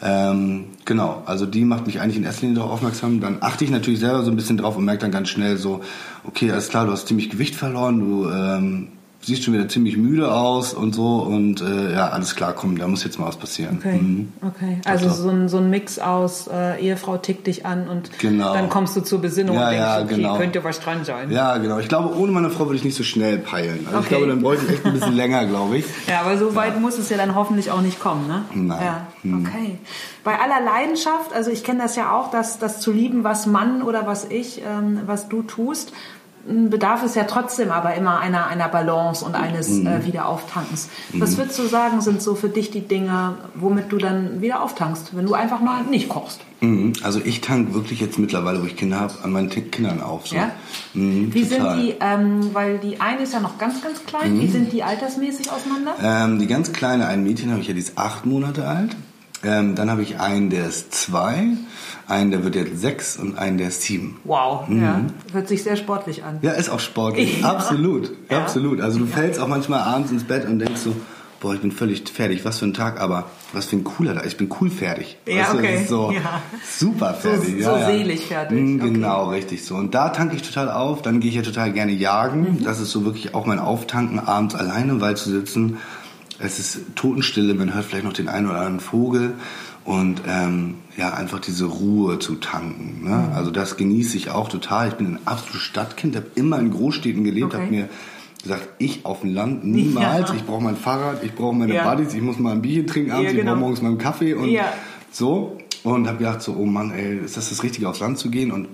[0.00, 3.20] Ähm, genau, also die macht mich eigentlich in erster Linie darauf aufmerksam.
[3.20, 5.82] Dann achte ich natürlich selber so ein bisschen drauf und merke dann ganz schnell so,
[6.24, 8.88] okay, alles klar, du hast ziemlich Gewicht verloren, du ähm,
[9.28, 12.88] siehst schon wieder ziemlich müde aus und so und äh, ja, alles klar, komm, da
[12.88, 13.78] muss jetzt mal was passieren.
[13.78, 14.32] Okay, mhm.
[14.46, 14.80] okay.
[14.84, 18.54] Also so ein, so ein Mix aus äh, Ehefrau tickt dich an und genau.
[18.54, 20.36] dann kommst du zur Besinnung ja, und denkst, ja, okay, genau.
[20.36, 21.30] könnte was dran sein.
[21.30, 21.78] Ja, genau.
[21.78, 23.86] Ich glaube, ohne meine Frau würde ich nicht so schnell peilen.
[23.86, 24.04] Also Okay.
[24.04, 25.84] ich glaube, dann bräuchte ich echt ein bisschen länger, glaube ich.
[26.06, 28.44] Ja, aber so weit muss es ja dann hoffentlich auch nicht kommen, ne?
[28.54, 28.80] Nein.
[28.82, 29.06] Ja,
[29.38, 29.78] okay.
[30.24, 33.82] Bei aller Leidenschaft, also ich kenne das ja auch, dass das zu lieben, was Mann
[33.82, 35.92] oder was ich, ähm, was du tust,
[36.70, 40.88] bedarf es ja trotzdem aber immer einer, einer Balance und eines äh, Wiederaufftankens.
[41.14, 45.16] Was würdest du sagen, sind so für dich die Dinge, womit du dann wieder auftankst,
[45.16, 46.40] wenn du einfach mal nicht kochst?
[46.60, 46.94] Mhm.
[47.02, 50.26] Also ich tank wirklich jetzt mittlerweile, wo ich Kinder habe, an meinen Kindern auf.
[50.26, 50.36] So.
[50.36, 50.50] Ja?
[50.94, 51.76] Mhm, Wie total.
[51.76, 54.82] sind die, ähm, weil die eine ist ja noch ganz, ganz klein, wie sind die
[54.82, 55.94] altersmäßig auseinander?
[56.02, 58.96] Ähm, die ganz kleine, ein Mädchen habe ich ja, die ist acht Monate alt.
[59.44, 61.48] Ähm, dann habe ich einen, der ist zwei,
[62.08, 64.20] einen, der wird jetzt sechs und einen, der ist sieben.
[64.24, 65.00] Wow, ja.
[65.32, 66.38] Hört sich sehr sportlich an.
[66.42, 67.40] Ja, ist auch sportlich.
[67.42, 67.50] Ja.
[67.52, 68.10] Absolut.
[68.30, 68.38] Ja.
[68.38, 68.80] Absolut.
[68.80, 70.94] Also du fällst auch manchmal abends ins Bett und denkst so,
[71.40, 72.44] boah, ich bin völlig fertig.
[72.44, 74.26] Was für ein Tag, aber was für ein cooler Tag.
[74.26, 75.18] Ich bin cool fertig.
[75.24, 75.72] Ja, Weißt du, okay.
[75.74, 76.42] Das ist so Ja.
[76.68, 77.62] super fertig.
[77.62, 77.86] so ja, ja.
[77.86, 78.58] selig fertig.
[78.58, 78.90] Okay.
[78.90, 79.76] Genau, richtig so.
[79.76, 81.00] Und da tanke ich total auf.
[81.02, 82.40] Dann gehe ich ja total gerne jagen.
[82.58, 82.64] Mhm.
[82.64, 85.76] Das ist so wirklich auch mein Auftanken, abends alleine im Wald zu sitzen.
[86.40, 89.34] Es ist Totenstille, man hört vielleicht noch den einen oder anderen Vogel.
[89.84, 92.98] Und ähm, ja, einfach diese Ruhe zu tanken.
[93.00, 93.08] Mhm.
[93.08, 93.32] Ne?
[93.34, 94.88] Also das genieße ich auch total.
[94.88, 97.56] Ich bin ein absolutes Stadtkind, habe immer in Großstädten gelebt, Okay.
[97.62, 97.88] habe mir
[98.42, 100.28] gesagt, ich auf dem Land niemals.
[100.28, 100.36] Ja.
[100.36, 101.88] Ich brauche mein Fahrrad, ich brauche meine Ja.
[101.94, 103.52] Buddies, ich muss mal ein Bierchen trinken abends, Ja, ich genau.
[103.52, 104.50] brauche morgens meinen Kaffee und
[105.10, 105.58] so.
[105.84, 108.50] Und habe gedacht so, oh Mann, ey, ist das das Richtige, aufs Land zu gehen?
[108.52, 108.68] Und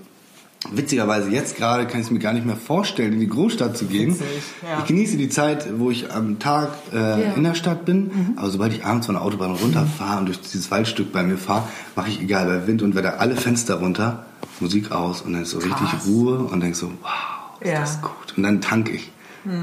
[0.71, 3.85] witzigerweise jetzt gerade kann ich es mir gar nicht mehr vorstellen, in die Großstadt zu
[3.85, 4.11] gehen.
[4.13, 4.27] Witzig,
[4.63, 4.79] ja.
[4.79, 7.15] Ich genieße die Zeit, wo ich am Tag äh, Ja.
[7.29, 7.35] Mhm.
[7.37, 8.33] in der Stadt bin.
[8.35, 11.67] Aber sobald ich abends von der Autobahn runterfahre und durch dieses Waldstück bei mir fahre,
[11.95, 14.25] mache ich egal bei Wind und Wetter alle Fenster runter,
[14.59, 16.05] Musik aus und dann ist so richtig Krass.
[16.07, 17.77] Ruhe und denk so, wow, ist Ja.
[17.77, 17.81] Mhm.
[17.81, 18.33] das gut.
[18.37, 19.11] Und dann tanke ich.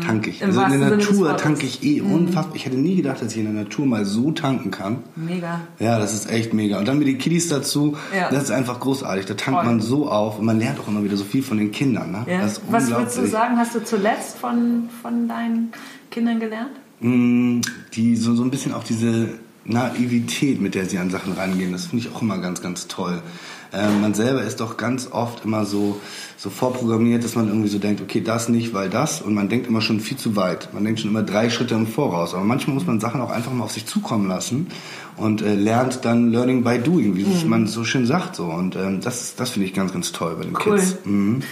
[0.07, 0.41] Tanke ich.
[0.43, 2.55] Im Also in der Natur tanke ich eh unfassbar.
[2.57, 4.99] Ich hätte nie gedacht, dass ich in der Natur mal so tanken kann.
[5.17, 5.61] Mega.
[5.79, 6.79] Ja, das ist echt mega.
[6.79, 8.31] Und dann mit den Kiddies dazu, Ja.
[8.31, 9.27] das ist einfach großartig.
[9.27, 9.67] Da tankt Voll.
[9.71, 12.13] man so auf und man lernt auch immer wieder so viel von den Kindern.
[12.13, 12.25] Ne?
[12.29, 12.41] Ja.
[12.43, 15.73] Das ist Was würdest du sagen, hast du zuletzt von, von deinen
[16.11, 16.71] Kindern gelernt?
[17.01, 17.61] Mm,
[17.95, 19.31] Die so, so ein bisschen auch diese
[19.65, 23.23] Naivität, mit der sie an Sachen rangehen, das finde ich auch immer ganz, ganz toll.
[23.75, 25.99] Ähm, man selber ist doch ganz oft immer so,
[26.37, 29.23] so vorprogrammiert, dass man irgendwie so denkt, okay, das nicht, weil das.
[29.23, 30.69] Und man denkt immer schon viel zu weit.
[30.75, 32.35] Man denkt schon immer drei Schritte im Voraus.
[32.35, 34.67] Aber manchmal muss man Sachen auch einfach mal auf sich zukommen lassen
[35.17, 38.37] und äh, lernt dann Learning by Doing, wie es man so schön sagt.
[38.37, 38.45] So.
[38.45, 40.77] Und ähm, das, das finde ich ganz, ganz toll bei den Cool.
[40.77, 40.99] Kids.
[41.05, 41.43] Mhm.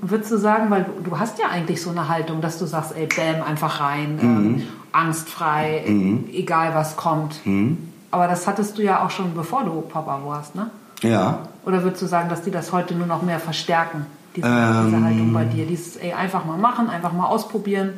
[0.00, 2.92] Würdest du sagen, weil du, du hast ja eigentlich so eine Haltung, dass du sagst,
[2.96, 4.22] ey, bam, einfach rein, Mhm.
[4.22, 4.62] ähm,
[4.96, 5.84] angstfrei,
[6.32, 7.44] egal was kommt.
[7.46, 7.78] Mhm.
[8.10, 10.70] Aber das hattest du ja auch schon bevor du Papa warst, ne?
[11.02, 11.40] Ja.
[11.66, 14.86] Oder würdest du sagen, dass die das heute nur noch mehr verstärken, diese, Ähm.
[14.86, 15.66] diese Haltung bei dir?
[15.66, 17.94] Dieses, ey, einfach mal machen, einfach mal ausprobieren,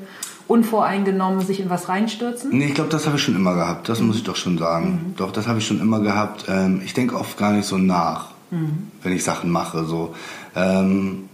[0.48, 2.50] unvoreingenommen sich in was reinstürzen?
[2.50, 3.88] Nee, ich glaube, das habe ich schon immer gehabt.
[3.88, 5.14] Das muss ich doch schon sagen.
[5.18, 6.46] Doch, das habe ich schon immer gehabt.
[6.48, 8.28] Ähm, ich denke oft gar nicht so nach,
[9.02, 9.84] wenn ich Sachen mache.
[9.84, 10.14] So.
[10.56, 11.27] Ähm,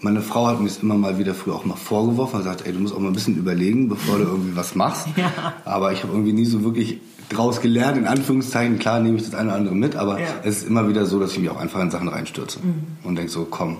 [0.00, 2.72] meine Frau hat mir es immer mal wieder früher auch mal vorgeworfen und gesagt, ey,
[2.72, 5.08] du musst auch mal ein bisschen überlegen, bevor du irgendwie was machst.
[5.16, 5.54] Ja.
[5.64, 8.78] Aber ich habe irgendwie nie so wirklich draus gelernt, in Anführungszeichen.
[8.78, 10.26] Klar nehme ich das eine oder andere mit, aber Ja.
[10.44, 12.60] es ist immer wieder so, dass ich mich auch einfach in Sachen reinstürze.
[13.04, 13.76] Und denke so, komm,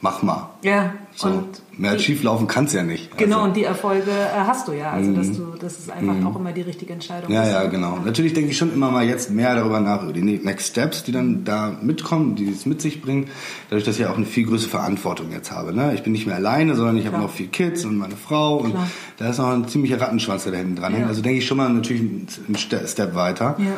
[0.00, 0.50] mach mal.
[0.62, 1.46] Ja, So, und
[1.78, 3.16] mehr als die- schief laufen kann es ja nicht.
[3.16, 4.90] Genau, Also- und die Erfolge äh, hast du ja.
[4.90, 7.32] Also, dass du, das ist einfach auch immer die richtige Entscheidung.
[7.32, 7.52] Ja, ist.
[7.52, 7.98] ja, genau.
[8.04, 11.12] Natürlich denke ich schon immer mal jetzt mehr darüber nach, über die Next Steps, die
[11.12, 13.28] dann da mitkommen, die es mit sich bringen.
[13.70, 15.72] Dadurch, dass ich ja auch eine viel größere Verantwortung jetzt habe.
[15.72, 15.94] Ne?
[15.94, 17.28] Ich bin nicht mehr alleine, sondern ich habe Klar.
[17.28, 18.58] noch vier Kids und meine Frau.
[18.58, 18.86] Und Klar.
[19.16, 20.98] da ist noch ein ziemlicher Rattenschwanz, der da hinten dran Ja.
[20.98, 21.08] hängt.
[21.08, 23.56] Also denke ich schon mal natürlich einen Ste- Step weiter.
[23.58, 23.72] Ja.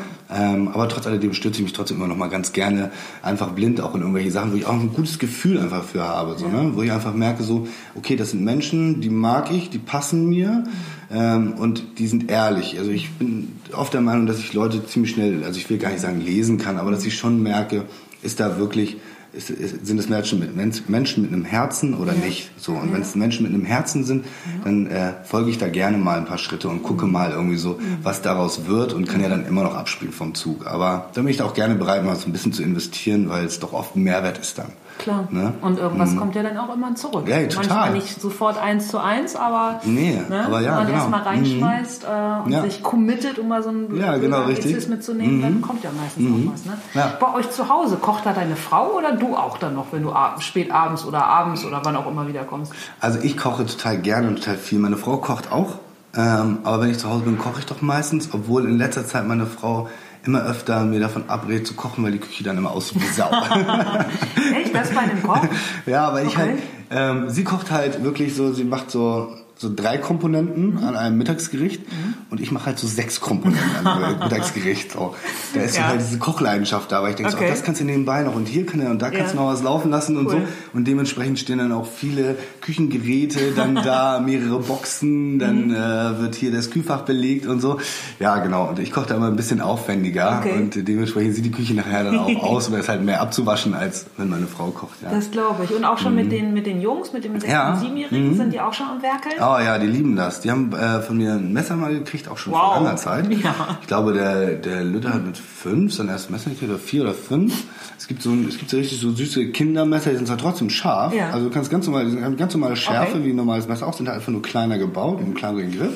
[0.52, 2.90] Ähm, aber trotz alledem stürze ich mich trotzdem immer noch mal ganz gerne
[3.22, 6.36] einfach blind auch in irgendwelche Sachen, wo ich auch ein gutes Gefühl einfach für habe.
[6.36, 6.72] So, ne?
[6.74, 10.64] Wo ich einfach merke so, okay, das sind Menschen, die mag ich, die passen mir
[11.10, 12.78] ähm, und die sind ehrlich.
[12.78, 15.90] Also ich bin oft der Meinung, dass ich Leute ziemlich schnell, also ich will gar
[15.90, 17.84] nicht sagen lesen kann, aber dass ich schon merke,
[18.22, 18.96] ist da wirklich,
[19.32, 20.56] ist, ist, sind es Menschen mit,
[20.88, 22.24] Menschen mit einem Herzen oder Ja.
[22.24, 22.50] nicht?
[22.56, 22.94] So, und Ja.
[22.94, 24.24] wenn es Menschen mit einem Herzen sind,
[24.64, 27.78] dann äh, folge ich da gerne mal ein paar Schritte und gucke mal irgendwie so,
[28.02, 30.66] was daraus wird und kann ja dann immer noch abspielen vom Zug.
[30.66, 33.44] Aber da bin ich da auch gerne bereit, mal so ein bisschen zu investieren, weil
[33.44, 34.72] es doch oft ein Mehrwert ist dann.
[34.98, 35.28] Klar.
[35.30, 35.54] Ne?
[35.60, 37.28] Und irgendwas kommt ja dann auch immer zurück.
[37.28, 37.56] Ja, total.
[37.66, 40.98] Manchmal nicht sofort eins zu eins, aber Nee, ne, aber ja, wenn man genau.
[40.98, 42.62] erstmal reinschmeißt äh, und Ja.
[42.62, 44.88] sich committet, um mal so ein Ja, genau, richtig.
[44.88, 46.64] Mitzunehmen, dann kommt ja meistens auch was.
[46.64, 46.72] Ne?
[46.94, 47.12] Ja.
[47.20, 50.12] Bei euch zu Hause, kocht da deine Frau oder du auch dann noch, wenn du
[50.40, 52.72] spät abends oder abends oder wann auch immer wieder kommst?
[53.00, 54.78] Also ich koche total gerne und total viel.
[54.78, 55.76] Meine Frau kocht auch.
[56.16, 59.26] Ähm, aber wenn ich zu Hause bin, koche ich doch meistens, obwohl in letzter Zeit
[59.28, 59.88] meine Frau
[60.24, 63.30] immer öfter mir davon abrät zu kochen, weil die Küche dann immer aussieht wie Sau.
[64.54, 64.74] Echt?
[64.74, 65.40] Das bei einem Koch?
[65.86, 66.36] ja, aber ich Okay.
[66.38, 66.58] halt,
[66.90, 70.84] ähm, sie kocht halt wirklich so, sie macht so so drei Komponenten mhm.
[70.84, 72.14] an einem Mittagsgericht mhm.
[72.30, 74.92] und ich mache halt so sechs Komponenten an einem Mittagsgericht.
[74.92, 75.16] So.
[75.52, 75.88] Da ist ja.
[75.88, 77.44] halt diese Kochleidenschaft da, weil ich denke, okay.
[77.46, 79.36] so, oh, das kannst du nebenbei noch und hier kann er und da kannst du
[79.36, 80.22] noch was laufen lassen cool.
[80.22, 80.38] und so.
[80.74, 85.74] Und dementsprechend stehen dann auch viele Küchengeräte dann da, mehrere Boxen, dann mhm.
[85.74, 87.80] äh, wird hier das Kühlfach belegt und so.
[88.20, 88.68] Ja, genau.
[88.68, 90.52] Und ich koche da immer ein bisschen aufwendiger okay.
[90.52, 94.06] und dementsprechend sieht die Küche nachher dann auch aus, weil es halt mehr abzuwaschen, als
[94.16, 95.02] wenn meine Frau kocht.
[95.02, 95.10] Ja.
[95.10, 95.74] Das glaube ich.
[95.74, 96.30] Und auch schon mit, mhm.
[96.30, 97.72] den, mit den Jungs, mit dem 6- ja.
[97.72, 98.36] und 7-Jährigen, mhm.
[98.36, 99.40] sind die auch schon am Werkeln?
[99.50, 100.40] Oh ja, die lieben das.
[100.40, 102.74] Die haben äh, von mir ein Messer mal gekriegt, auch schon wow.
[102.74, 103.32] vor langer Zeit.
[103.32, 103.78] Ja.
[103.80, 107.14] Ich glaube, der, der Lütter hat mit fünf sein erstes Messer gekriegt, oder vier oder
[107.14, 107.64] fünf.
[107.96, 111.14] Es gibt so, es gibt so richtig so süße Kindermesser, die sind zwar trotzdem scharf.
[111.14, 111.30] Ja.
[111.30, 113.24] Also du kannst ganz normal, die sind ganz normale Schärfe okay.
[113.24, 115.92] wie ein normales Messer auch, sind halt einfach nur kleiner gebaut, mit einem kleineren Griff.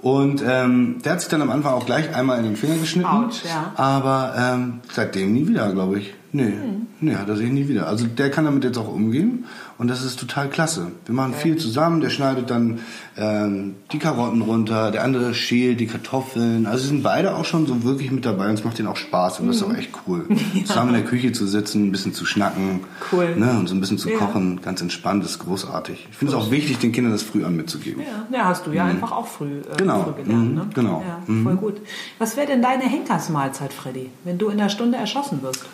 [0.00, 3.10] Und ähm, der hat sich dann am Anfang auch gleich einmal in den Finger geschnitten.
[3.10, 3.72] Ouch, ja.
[3.76, 6.14] Aber ähm, seitdem nie wieder, glaube ich.
[6.32, 6.86] Nee, hm.
[7.00, 7.88] nee, hat er sich nie wieder.
[7.88, 9.44] Also der kann damit jetzt auch umgehen
[9.80, 10.92] und das ist total klasse.
[11.06, 12.80] Wir machen viel zusammen, der schneidet dann
[13.16, 16.66] ähm, die Karotten runter, der andere schält die Kartoffeln.
[16.66, 19.40] Also sind beide auch schon so wirklich mit dabei und es macht denen auch Spaß
[19.40, 20.26] und das ist auch echt cool.
[20.52, 20.64] ja.
[20.66, 23.34] Zusammen in der Küche zu sitzen, ein bisschen zu schnacken cool.
[23.36, 24.18] ne, und so ein bisschen zu ja.
[24.18, 26.08] kochen, ganz entspannt, ist großartig.
[26.10, 28.02] Ich finde es auch wichtig, den Kindern das früh an mitzugeben.
[28.02, 28.90] Ja, ja hast du ja mhm.
[28.90, 30.02] einfach auch früh, äh, genau.
[30.02, 30.50] früh gelernt.
[30.50, 30.54] Mhm.
[30.56, 30.68] Ne?
[30.74, 31.02] Genau.
[31.08, 31.56] Ja, voll mhm.
[31.56, 31.80] gut.
[32.18, 35.64] Was wäre denn deine Henkersmahlzeit, Freddy, wenn du in der Stunde erschossen wirst?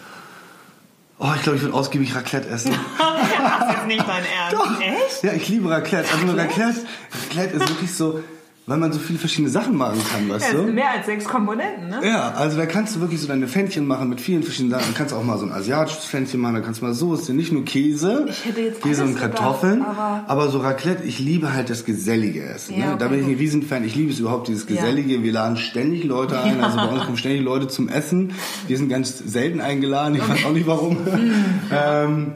[1.19, 2.73] Oh, ich glaube, ich würde ausgiebig Raclette essen.
[2.99, 4.53] das ist nicht dein Ernst.
[4.53, 4.81] Doch.
[4.81, 5.23] Echt?
[5.23, 6.09] Ja, ich liebe Raclette.
[6.13, 6.87] Also Raclette,
[7.25, 8.23] Raclette ist wirklich so,
[8.67, 10.65] weil man so viele verschiedene Sachen machen kann, weißt ja, du?
[10.65, 12.01] Mehr als sechs Komponenten, ne?
[12.05, 14.87] Ja, also da kannst du wirklich so deine Pfännchen machen mit vielen verschiedenen Sachen.
[14.87, 17.33] Dann kannst du auch mal so ein asiatisches Pfännchen machen, dann kannst du mal Soße,
[17.33, 18.27] nicht nur Käse,
[18.83, 22.77] Käse und Kartoffeln, gedacht, aber, aber, so Raclette, ich liebe halt das gesellige Essen.
[22.77, 22.97] Ja, ne?
[22.99, 25.15] Da bin ich ein Riesenfan, ich liebe es überhaupt, dieses gesellige.
[25.15, 25.23] Ja.
[25.23, 28.33] Wir laden ständig Leute ein, also bei uns kommen ständig Leute zum Essen.
[28.67, 30.33] Wir sind ganz selten eingeladen, ich okay.
[30.33, 30.99] weiß auch nicht warum.
[31.73, 32.33] ähm,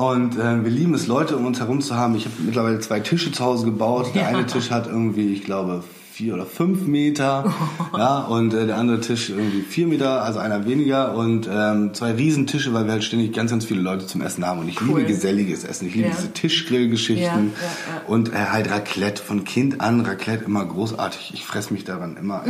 [0.00, 2.14] und äh, wir lieben es, Leute um uns herum zu haben.
[2.14, 4.12] Ich habe mittlerweile zwei Tische zu Hause gebaut.
[4.14, 4.28] Der ja.
[4.28, 7.52] eine Tisch hat irgendwie, ich glaube, vier oder fünf Meter.
[7.96, 11.14] ja, und äh, der andere Tisch irgendwie vier Meter, also einer weniger.
[11.14, 14.60] Und ähm, zwei Riesentische, weil wir halt ständig ganz, ganz viele Leute zum Essen haben.
[14.60, 15.00] Und ich cool.
[15.00, 15.88] liebe geselliges Essen.
[15.88, 16.14] Ich liebe ja.
[16.14, 17.24] diese Tischgrillgeschichten.
[17.26, 19.22] Ja, ja, und äh, halt Raclette.
[19.22, 21.32] Von Kind an Raclette immer großartig.
[21.34, 22.42] Ich fress mich daran immer.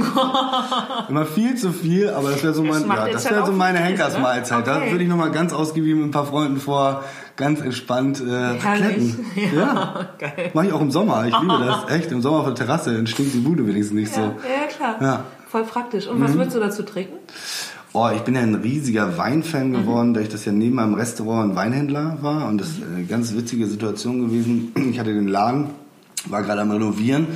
[1.09, 4.69] immer viel zu viel, aber das wäre so, mein, ja, das wär so meine Henkersmahlzeit.
[4.69, 4.87] Okay.
[4.87, 7.03] Da würde ich nochmal ganz ausgewiesen mit ein paar Freunden vor
[7.41, 9.27] ganz entspannt äh, kletten.
[9.35, 10.09] Ja, ja.
[10.19, 10.51] geil.
[10.55, 11.27] Mach ich auch im Sommer.
[11.27, 11.91] Ich liebe das.
[11.97, 12.95] Echt, im Sommer auf der Terrasse.
[12.95, 14.23] Dann stinkt die Bude wenigstens nicht ja, so.
[14.23, 14.97] Ja, klar.
[15.01, 15.25] Ja.
[15.49, 16.07] Voll praktisch.
[16.07, 16.39] Und was mhm.
[16.39, 17.17] würdest du dazu trinken?
[17.93, 19.73] Oh, ich bin ja ein riesiger Weinfan mhm.
[19.73, 20.15] geworden, mhm.
[20.15, 22.47] da ich das ja neben meinem Restaurant ein Weinhändler war.
[22.47, 24.73] Und das ist eine ganz witzige Situation gewesen.
[24.91, 25.71] Ich hatte den Laden,
[26.29, 27.27] war gerade am Renovieren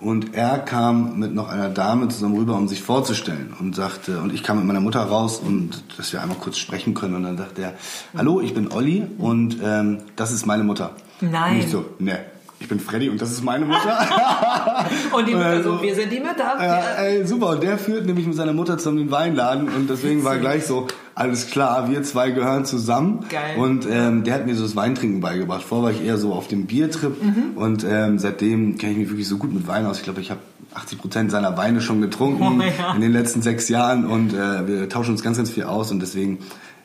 [0.00, 4.34] und er kam mit noch einer Dame zusammen rüber, um sich vorzustellen und sagte, und
[4.34, 7.14] ich kam mit meiner Mutter raus und dass wir einmal kurz sprechen können.
[7.14, 7.74] Und dann sagte er,
[8.16, 10.90] hallo, ich bin Olli und ähm, das ist meine Mutter.
[11.20, 11.54] Nein.
[11.54, 12.18] Und ich so, ne,
[12.58, 13.98] ich bin Freddy und das ist meine Mutter.
[15.16, 16.54] und die Mutter also, so, wir sind die Mütter.
[16.58, 17.50] Ja, ey, super.
[17.50, 20.86] Und der führt nämlich mit seiner Mutter zusammen den Weinladen und deswegen war gleich so,
[21.14, 23.24] alles klar, wir zwei gehören zusammen.
[23.28, 23.56] Geil.
[23.56, 25.62] Und ähm, der hat mir so das Weintrinken beigebracht.
[25.62, 27.56] Vorher war ich eher so auf dem Biertrip mhm.
[27.56, 29.98] und ähm, seitdem kenne ich mich wirklich so gut mit Wein aus.
[29.98, 30.40] Ich glaube, ich habe
[30.74, 32.94] 80 Prozent seiner Weine schon getrunken oh, ja.
[32.94, 36.00] in den letzten sechs Jahren und äh, wir tauschen uns ganz, ganz viel aus und
[36.00, 36.38] deswegen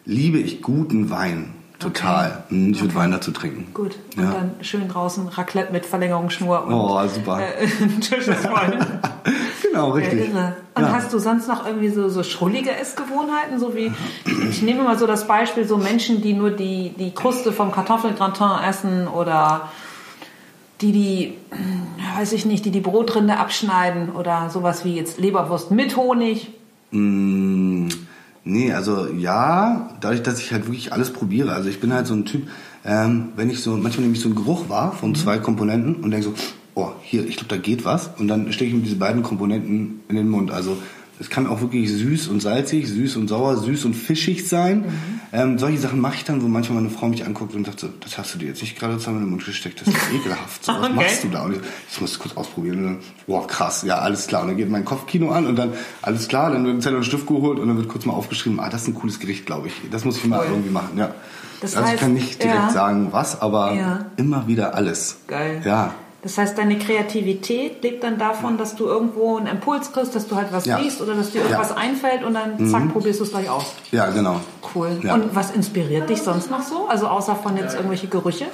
[0.06, 1.54] liebe ich guten Wein.
[1.80, 2.44] Total.
[2.46, 2.56] Okay.
[2.56, 3.04] Mhm, ich würde okay.
[3.04, 3.74] Wein dazu trinken.
[3.74, 3.96] Gut.
[4.18, 4.32] Und ja.
[4.32, 7.40] dann schön draußen Raclette mit Verlängerungsschnur und oh, super.
[7.40, 7.68] Äh,
[8.02, 8.80] Tisch ist voll.
[9.82, 10.30] Genau, richtig.
[10.30, 10.56] irre.
[10.76, 10.94] Und ja.
[10.94, 13.60] hast du sonst noch irgendwie so, so schrullige Essgewohnheiten?
[13.60, 13.92] So wie,
[14.50, 18.64] ich nehme mal so das Beispiel, so Menschen, die nur die, die Kruste vom Kartoffelgratin
[18.68, 19.70] essen oder
[20.82, 21.38] die die,
[22.18, 26.50] weiß ich nicht, die die Brotrinde abschneiden oder sowas wie jetzt Leberwurst mit Honig.
[26.92, 27.90] Mmh
[28.50, 31.54] Nee, also ja, dadurch, dass ich halt wirklich alles probiere.
[31.54, 32.48] Also ich bin halt so ein Typ,
[32.84, 35.16] ähm, wenn ich so, manchmal nehme ich so einen Geruch wahr von mhm.
[35.16, 36.34] zwei Komponenten und denke so,
[36.80, 38.10] oh, hier, ich glaube, da geht was.
[38.18, 40.52] Und dann stecke ich mir diese beiden Komponenten in den Mund.
[40.52, 40.78] Also
[41.20, 44.80] es kann auch wirklich süß und salzig, süß und sauer, süß und fischig sein.
[44.80, 45.20] Mhm.
[45.34, 47.90] Ähm, solche Sachen mache ich dann, wo manchmal meine Frau mich anguckt und sagt so,
[48.00, 50.64] das hast du dir jetzt nicht gerade zusammen in den Mund gesteckt, das ist ekelhaft.
[50.64, 50.94] So, was okay.
[50.94, 51.44] machst du da?
[51.44, 51.60] Und ich,
[51.92, 52.78] ich muss kurz ausprobieren.
[52.78, 54.44] Und dann, boah, krass, ja, alles klar.
[54.44, 57.04] Und dann geht mein Kopfkino an und dann, alles klar, dann wird ein Zettel und
[57.04, 59.68] Stift geholt und dann wird kurz mal aufgeschrieben, ah, das ist ein cooles Gericht, glaube
[59.68, 59.74] ich.
[59.92, 60.52] Das muss ich mal cool.
[60.52, 61.14] irgendwie machen, ja.
[61.60, 62.70] Das also heißt, ich kann nicht direkt ja.
[62.70, 64.06] sagen, was, aber ja.
[64.16, 65.18] immer wieder alles.
[65.28, 65.62] Geil.
[65.66, 65.94] Ja.
[66.22, 70.36] Das heißt, deine Kreativität lebt dann davon, dass du irgendwo einen Impuls kriegst, dass du
[70.36, 70.78] halt was ja.
[70.78, 71.78] liest oder dass dir irgendwas ja.
[71.78, 72.92] einfällt und dann zack, mhm.
[72.92, 73.74] probierst du es gleich aus.
[73.92, 74.42] Ja, genau.
[74.76, 75.00] Cool.
[75.02, 75.14] Ja.
[75.14, 76.88] Und was inspiriert dich sonst noch so?
[76.88, 78.48] Also außer von jetzt irgendwelche Gerüche?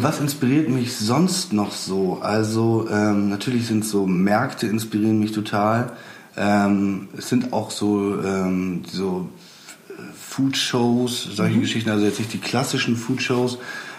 [0.00, 2.18] Was inspiriert mich sonst noch so?
[2.22, 5.92] Also ähm, natürlich sind so Märkte inspirieren mich total.
[6.36, 9.28] Ähm, es sind auch so, ähm, so
[9.90, 11.60] äh, Food-Shows, solche mhm.
[11.60, 13.58] Geschichten, also jetzt nicht die klassischen Food-Shows,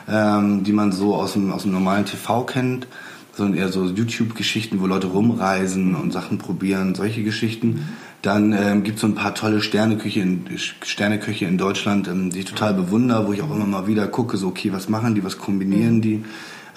[0.09, 2.87] ähm, die man so aus dem, aus dem normalen TV kennt.
[3.33, 7.87] sondern eher so YouTube-Geschichten, wo Leute rumreisen und Sachen probieren, solche Geschichten.
[8.21, 12.39] Dann ähm, gibt es so ein paar tolle Sterneküche in, Sterneköche in Deutschland, ähm, die
[12.39, 15.23] ich total bewundere, wo ich auch immer mal wieder gucke, so okay, was machen die,
[15.23, 16.01] was kombinieren mhm.
[16.01, 16.25] die.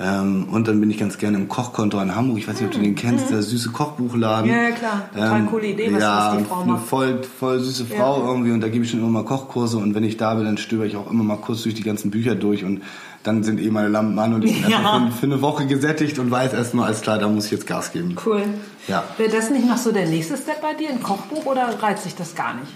[0.01, 2.39] Ähm, und dann bin ich ganz gerne im Kochkonto in Hamburg.
[2.39, 4.51] Ich weiß nicht, ob du den kennst, der süße Kochbuchladen.
[4.51, 5.09] Ja, ja klar.
[5.13, 6.69] Total ähm, coole Idee, was, ja, was die Frau macht.
[6.69, 8.29] Eine voll, voll süße Frau ja.
[8.29, 10.59] irgendwie und da gebe ich schon immer mal Kochkurse und wenn ich da bin, dann
[10.59, 12.83] stöber ich auch immer mal kurz durch die ganzen Bücher durch und
[13.25, 15.09] dann sind eh meine Lampen an und ich bin ja.
[15.11, 17.91] für, für, eine Woche gesättigt und weiß erstmal, alles klar, da muss ich jetzt Gas
[17.91, 18.17] geben.
[18.25, 18.43] Cool.
[18.87, 19.03] Ja.
[19.17, 22.15] Wäre das nicht noch so der nächste Step bei dir, ein Kochbuch oder reizt sich
[22.15, 22.73] das gar nicht?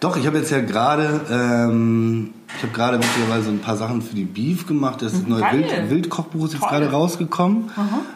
[0.00, 4.16] Doch, ich habe jetzt ja gerade, ähm, ich habe gerade mittlerweile ein paar Sachen für
[4.16, 5.00] die Beef gemacht.
[5.00, 7.70] Das mhm, neue Wild, Wildkochbuch ist jetzt gerade rausgekommen.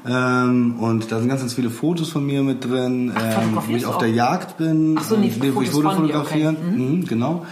[0.08, 3.76] Ähm, und da sind ganz, ganz viele Fotos von mir mit drin, Ach, ähm, wo
[3.76, 6.56] ich auf der Jagd bin, Ach so, nee, wo ich Foto fotografieren.
[6.56, 6.76] Okay.
[6.76, 6.90] Mhm.
[6.90, 7.46] Mhm, genau.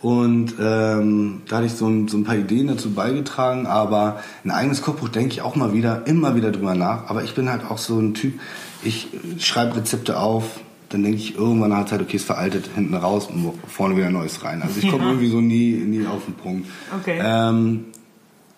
[0.00, 4.50] Und ähm, da hatte ich so ein, so ein paar Ideen dazu beigetragen, aber ein
[4.50, 7.08] eigenes Kochbuch denke ich auch mal wieder, immer wieder drüber nach.
[7.10, 8.38] Aber ich bin halt auch so ein Typ,
[8.84, 12.94] ich schreibe Rezepte auf, dann denke ich irgendwann nach der Zeit, okay, es veraltet hinten
[12.94, 14.62] raus und vorne wieder Neues rein.
[14.62, 15.10] Also ich komme ja.
[15.10, 16.68] irgendwie so nie, nie auf den Punkt.
[17.00, 17.20] Okay.
[17.22, 17.86] Ähm,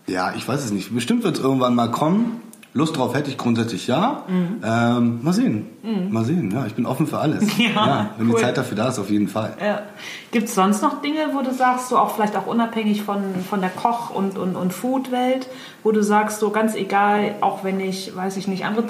[0.07, 0.95] ja, ich weiß es nicht.
[0.95, 2.43] Bestimmt wird es irgendwann mal kommen.
[2.73, 4.23] Lust drauf hätte ich grundsätzlich ja.
[4.29, 4.63] Mhm.
[4.65, 5.67] Ähm, mal sehen.
[5.83, 6.13] Mhm.
[6.13, 6.53] Mal sehen.
[6.53, 7.45] Ja, ich bin offen für alles.
[7.59, 8.37] Ja, ja wenn cool.
[8.37, 9.55] die Zeit dafür da ist, auf jeden Fall.
[9.61, 9.83] Ja.
[10.31, 13.61] Gibt es sonst noch Dinge, wo du sagst, so auch vielleicht auch unabhängig von, von
[13.61, 15.49] der Koch- und, und, und Food-Welt,
[15.83, 18.85] wo du sagst, so ganz egal, auch wenn ich, weiß ich nicht, andere,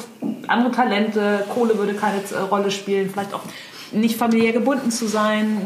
[0.47, 3.43] andere Talente, Kohle würde keine äh, Rolle spielen, vielleicht auch
[3.93, 5.63] nicht familiär gebunden zu sein.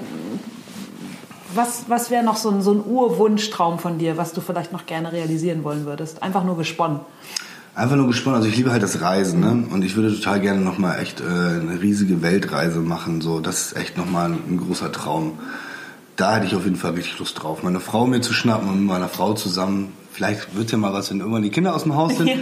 [1.54, 4.86] Was, was wäre noch so ein, so ein Urwunschtraum von dir, was du vielleicht noch
[4.86, 6.22] gerne realisieren wollen würdest?
[6.22, 7.00] Einfach nur gesponnen.
[7.74, 8.36] Einfach nur gespannt.
[8.36, 9.66] Also ich liebe halt das Reisen, ne?
[9.70, 13.20] Und ich würde total gerne nochmal echt äh, eine riesige Weltreise machen.
[13.20, 15.38] So, das ist echt nochmal ein, ein großer Traum.
[16.16, 17.64] Da hätte ich auf jeden Fall richtig Lust drauf.
[17.64, 19.92] Meine Frau mir zu schnappen und mit meiner Frau zusammen.
[20.12, 22.28] Vielleicht wird ja mal was, wenn irgendwann die Kinder aus dem Haus sind.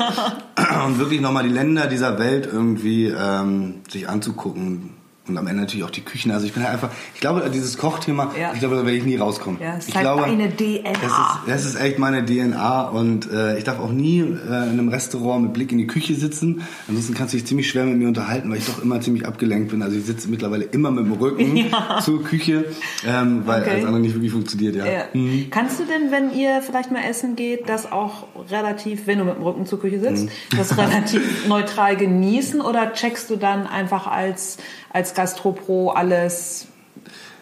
[0.58, 0.84] Ja.
[0.84, 4.90] Und wirklich nochmal die Länder dieser Welt irgendwie ähm, sich anzugucken
[5.28, 6.32] und am Ende natürlich auch die Küchen.
[6.32, 8.52] Also ich bin halt einfach, ich glaube, dieses Kochthema, ja.
[8.54, 9.60] ich glaube, da werde ich nie rauskommen.
[9.62, 10.92] Ja, es ich ist halt glaube, eine DNA.
[10.92, 14.50] Das ist, das ist echt meine DNA und äh, ich darf auch nie äh, in
[14.50, 16.62] einem Restaurant mit Blick in die Küche sitzen.
[16.88, 19.70] Ansonsten kannst du dich ziemlich schwer mit mir unterhalten, weil ich doch immer ziemlich abgelenkt
[19.70, 19.82] bin.
[19.82, 22.00] Also ich sitze mittlerweile immer mit dem Rücken ja.
[22.02, 22.64] zur Küche,
[23.06, 23.70] ähm, weil okay.
[23.70, 24.74] alles andere nicht wirklich funktioniert.
[24.74, 24.86] Ja.
[24.86, 25.04] ja.
[25.12, 25.50] Mhm.
[25.50, 29.36] Kannst du denn, wenn ihr vielleicht mal essen geht, das auch relativ, wenn du mit
[29.36, 30.56] dem Rücken zur Küche sitzt, mhm.
[30.56, 34.58] das relativ neutral genießen oder checkst du dann einfach als
[34.92, 36.66] als Gastropro alles.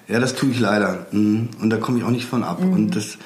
[0.08, 1.06] Ja, das tue ich leider.
[1.12, 1.50] Mhm.
[1.60, 2.60] Und da komme ich auch nicht von ab.
[2.60, 2.72] Mhm.
[2.72, 3.18] Und das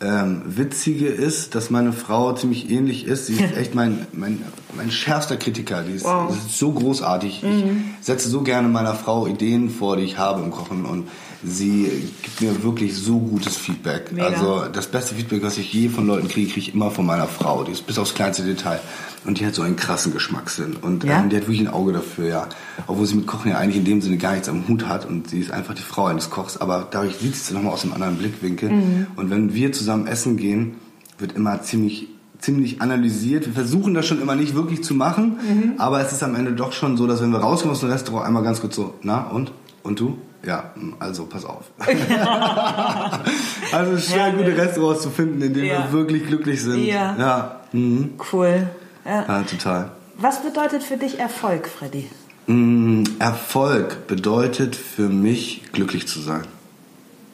[0.00, 3.26] ähm, Witzige ist, dass meine Frau ziemlich ähnlich ist.
[3.26, 4.42] Sie ist echt mein, mein,
[4.76, 5.82] mein schärfster Kritiker.
[5.82, 6.30] Die ist, wow.
[6.30, 7.42] ist so großartig.
[7.42, 7.84] Mhm.
[8.00, 10.84] Ich setze so gerne meiner Frau Ideen vor, die ich habe im Kochen.
[10.84, 11.08] Und
[11.46, 14.12] sie gibt mir wirklich so gutes Feedback.
[14.12, 14.26] Mega.
[14.26, 17.28] Also das beste Feedback, was ich je von Leuten kriege, kriege ich immer von meiner
[17.28, 17.62] Frau.
[17.64, 18.80] Die ist bis aufs kleinste Detail.
[19.24, 20.76] Und die hat so einen krassen Geschmackssinn.
[20.76, 21.20] Und ja?
[21.20, 22.48] ähm, die hat wirklich ein Auge dafür, ja.
[22.86, 25.06] Obwohl sie mit Kochen ja eigentlich in dem Sinne gar nichts am Hut hat.
[25.06, 26.56] Und sie ist einfach die Frau eines Kochs.
[26.56, 28.70] Aber dadurch sieht sie es nochmal aus einem anderen Blickwinkel.
[28.70, 29.06] Mhm.
[29.16, 30.76] Und wenn wir zusammen essen gehen,
[31.18, 33.46] wird immer ziemlich ziemlich analysiert.
[33.46, 35.74] Wir versuchen das schon immer nicht wirklich zu machen, mhm.
[35.78, 38.26] aber es ist am Ende doch schon so, dass wenn wir rauskommen aus dem Restaurant,
[38.26, 39.52] einmal ganz kurz so, na und?
[39.82, 40.18] Und du?
[40.44, 41.64] Ja, also pass auf.
[43.72, 45.84] also es ist schwer, gute Restaurants zu finden, in denen ja.
[45.84, 46.84] wir wirklich glücklich sind.
[46.84, 47.16] Ja.
[47.18, 47.60] ja.
[47.72, 48.14] Mhm.
[48.32, 48.68] Cool.
[49.04, 49.24] Ja.
[49.26, 49.42] ja.
[49.42, 49.90] total.
[50.18, 52.08] Was bedeutet für dich Erfolg, Freddy?
[52.46, 53.04] Mhm.
[53.18, 56.46] Erfolg bedeutet für mich, glücklich zu sein.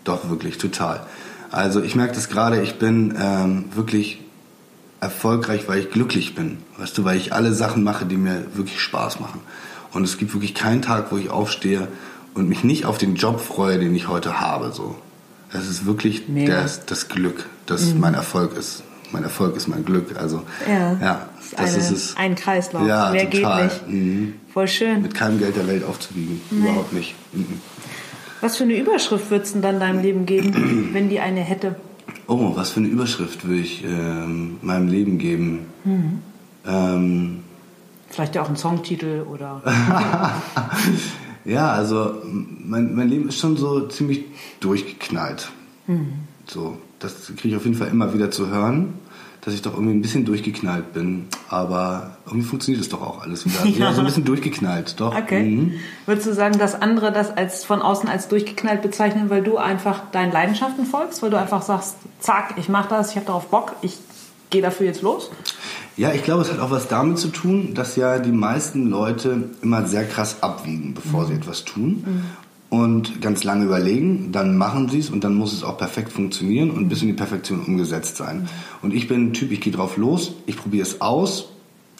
[0.04, 1.06] Doch, wirklich, total.
[1.50, 4.20] Also ich merke das gerade, ich bin ähm, wirklich
[5.00, 6.58] erfolgreich, weil ich glücklich bin.
[6.78, 9.40] Weißt du, weil ich alle Sachen mache, die mir wirklich Spaß machen.
[9.92, 11.88] Und es gibt wirklich keinen Tag, wo ich aufstehe
[12.34, 14.72] und mich nicht auf den Job freue, den ich heute habe.
[14.72, 14.96] So,
[15.52, 18.00] es ist wirklich das, das Glück, das mhm.
[18.00, 18.82] mein Erfolg ist.
[19.12, 20.16] Mein Erfolg ist mein Glück.
[20.18, 22.16] Also ja, ja das, das ist es.
[22.16, 22.86] Ein Kreislauf.
[22.86, 23.68] Ja, Mehr total.
[23.68, 23.88] geht nicht.
[23.88, 24.34] Mhm.
[24.52, 25.02] Voll schön.
[25.02, 26.40] Mit keinem Geld der Welt aufzuwiegen.
[26.50, 26.68] Nee.
[26.68, 27.14] Überhaupt nicht.
[27.32, 27.60] Mhm.
[28.40, 31.76] Was für eine Überschrift würdest du dann deinem Leben geben, wenn die eine hätte?
[32.26, 35.66] Oh, was für eine Überschrift würde ich ähm, meinem Leben geben?
[35.84, 36.18] Mhm.
[36.66, 37.44] Ähm,
[38.08, 39.62] Vielleicht ja auch ein Songtitel oder.
[41.44, 44.24] Ja, also mein, mein Leben ist schon so ziemlich
[44.60, 45.50] durchgeknallt.
[45.86, 46.12] Mhm.
[46.46, 48.94] So, das kriege ich auf jeden Fall immer wieder zu hören,
[49.40, 51.26] dass ich doch irgendwie ein bisschen durchgeknallt bin.
[51.48, 53.64] Aber irgendwie funktioniert es doch auch alles wieder.
[53.64, 53.86] ja.
[53.86, 55.16] ja so ein bisschen durchgeknallt, doch.
[55.16, 55.42] Okay.
[55.42, 55.74] Mhm.
[56.06, 60.10] Würdest du sagen, dass andere das als von außen als durchgeknallt bezeichnen, weil du einfach
[60.12, 63.72] deinen Leidenschaften folgst, weil du einfach sagst, zack, ich mache das, ich habe darauf Bock,
[63.82, 63.98] ich
[64.52, 65.30] gehe dafür jetzt los?
[65.96, 69.50] Ja, ich glaube, es hat auch was damit zu tun, dass ja die meisten Leute
[69.62, 71.26] immer sehr krass abwiegen, bevor mhm.
[71.26, 72.04] sie etwas tun.
[72.06, 72.24] Mhm.
[72.70, 76.70] Und ganz lange überlegen, dann machen sie es und dann muss es auch perfekt funktionieren
[76.70, 78.42] und bis in die Perfektion umgesetzt sein.
[78.42, 78.48] Mhm.
[78.80, 81.50] Und ich bin ein Typ, ich gehe drauf los, ich probiere es aus,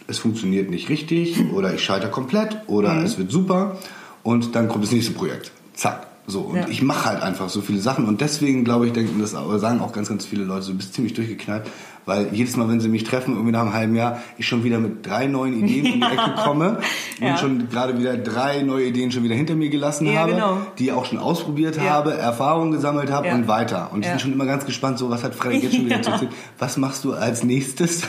[0.07, 3.05] es funktioniert nicht richtig oder ich scheitere komplett oder mhm.
[3.05, 3.77] es wird super
[4.23, 5.53] und dann kommt das nächste Projekt.
[5.75, 6.07] Zack.
[6.27, 6.69] So, und ja.
[6.69, 9.81] ich mache halt einfach so viele Sachen und deswegen glaube ich, denken das, aber sagen
[9.81, 11.65] auch ganz, ganz viele Leute, du bist ziemlich durchgeknallt,
[12.05, 14.79] weil jedes Mal, wenn sie mich treffen, irgendwie nach einem halben Jahr, ich schon wieder
[14.79, 15.93] mit drei neuen Ideen ja.
[15.93, 16.79] um die Ecke komme
[17.21, 17.31] ja.
[17.31, 20.59] und schon gerade wieder drei neue Ideen schon wieder hinter mir gelassen ja, habe, genau.
[20.79, 23.91] die auch schon ausprobiert habe, Erfahrungen gesammelt habe und weiter.
[23.93, 26.11] Und die sind schon immer ganz gespannt, so was hat Frank jetzt schon wieder zu
[26.11, 26.33] erzählen.
[26.59, 28.03] Was machst du als nächstes?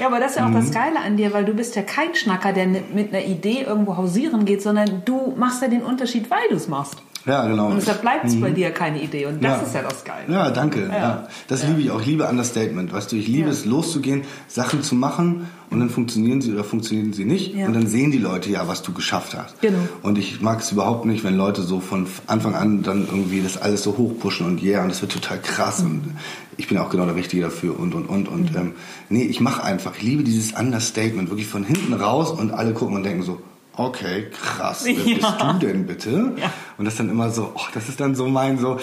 [0.00, 0.06] Ja.
[0.06, 0.54] aber das ist ja auch mhm.
[0.54, 3.96] das Geile an dir, weil du bist ja kein Schnacker, der mit einer Idee irgendwo
[3.96, 7.02] hausieren geht, sondern du machst ja den Unterschied, weil du es machst.
[7.26, 7.68] Ja, genau.
[7.68, 8.40] Und deshalb bleibt es mhm.
[8.40, 9.26] bei dir keine Idee.
[9.26, 9.66] Und das ja.
[9.66, 10.32] ist ja das Geile.
[10.32, 10.86] Ja, danke.
[10.88, 10.94] Ja.
[10.94, 11.28] ja.
[11.48, 11.68] Das ja.
[11.68, 12.00] liebe ich auch.
[12.00, 12.92] Ich liebe Understatement.
[12.92, 17.12] Weißt du, ich liebe es, loszugehen, Sachen zu machen und dann funktionieren sie oder funktionieren
[17.12, 17.54] sie nicht.
[17.54, 19.60] Und dann sehen die Leute ja, was du geschafft hast.
[19.60, 19.78] Genau.
[20.02, 23.56] Und ich mag es überhaupt nicht, wenn Leute so von Anfang an dann irgendwie das
[23.56, 25.82] alles so hochpushen und yeah, und das wird total krass.
[25.82, 25.86] Mhm.
[25.86, 26.02] Und
[26.56, 28.28] ich bin auch genau der Richtige dafür und, und, und.
[28.28, 28.58] Und mhm.
[28.58, 28.72] ähm,
[29.08, 29.96] nee, ich mache einfach.
[29.96, 31.30] Ich liebe dieses Understatement.
[31.30, 33.40] Wirklich von hinten raus und alle gucken und denken so,
[33.76, 35.14] okay, krass, wer ja.
[35.14, 36.32] bist du denn bitte?
[36.36, 36.52] Ja.
[36.78, 38.78] Und das dann immer so, oh, das ist dann so mein so,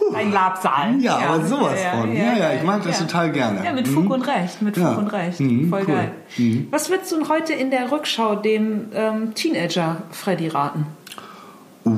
[0.00, 1.00] uh, ein Labsaal.
[1.00, 2.14] Ja, ja, aber sowas ja, von.
[2.14, 3.64] Ja, ja, ich mag das total gerne.
[3.64, 4.10] Ja, mit Fug mhm.
[4.12, 5.40] und Recht, mit Fug und Recht.
[5.40, 5.94] Mhm, Voll cool.
[5.94, 6.12] geil.
[6.36, 6.68] Mhm.
[6.70, 10.86] Was würdest du heute in der Rückschau dem ähm, Teenager Freddy raten?
[11.84, 11.92] Uh,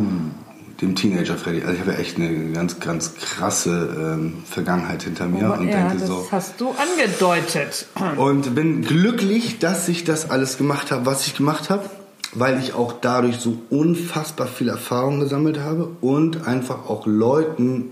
[0.80, 1.62] dem Teenager Freddy.
[1.62, 5.68] Also ich habe ja echt eine ganz, ganz krasse ähm, Vergangenheit hinter mir oh, und
[5.68, 6.22] ja, denke das so.
[6.22, 7.86] Das hast du angedeutet.
[8.16, 11.88] Und bin glücklich, dass ich das alles gemacht habe, was ich gemacht habe
[12.34, 17.90] weil ich auch dadurch so unfassbar viel Erfahrung gesammelt habe und einfach auch Leuten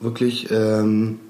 [0.00, 1.20] wirklich ähm,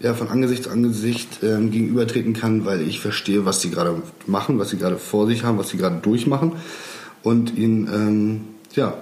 [0.00, 4.58] ja, von Angesicht zu Angesicht ähm, gegenübertreten kann, weil ich verstehe, was sie gerade machen,
[4.58, 6.52] was sie gerade vor sich haben, was sie gerade durchmachen
[7.22, 8.40] und ihnen ähm,
[8.74, 8.94] ja,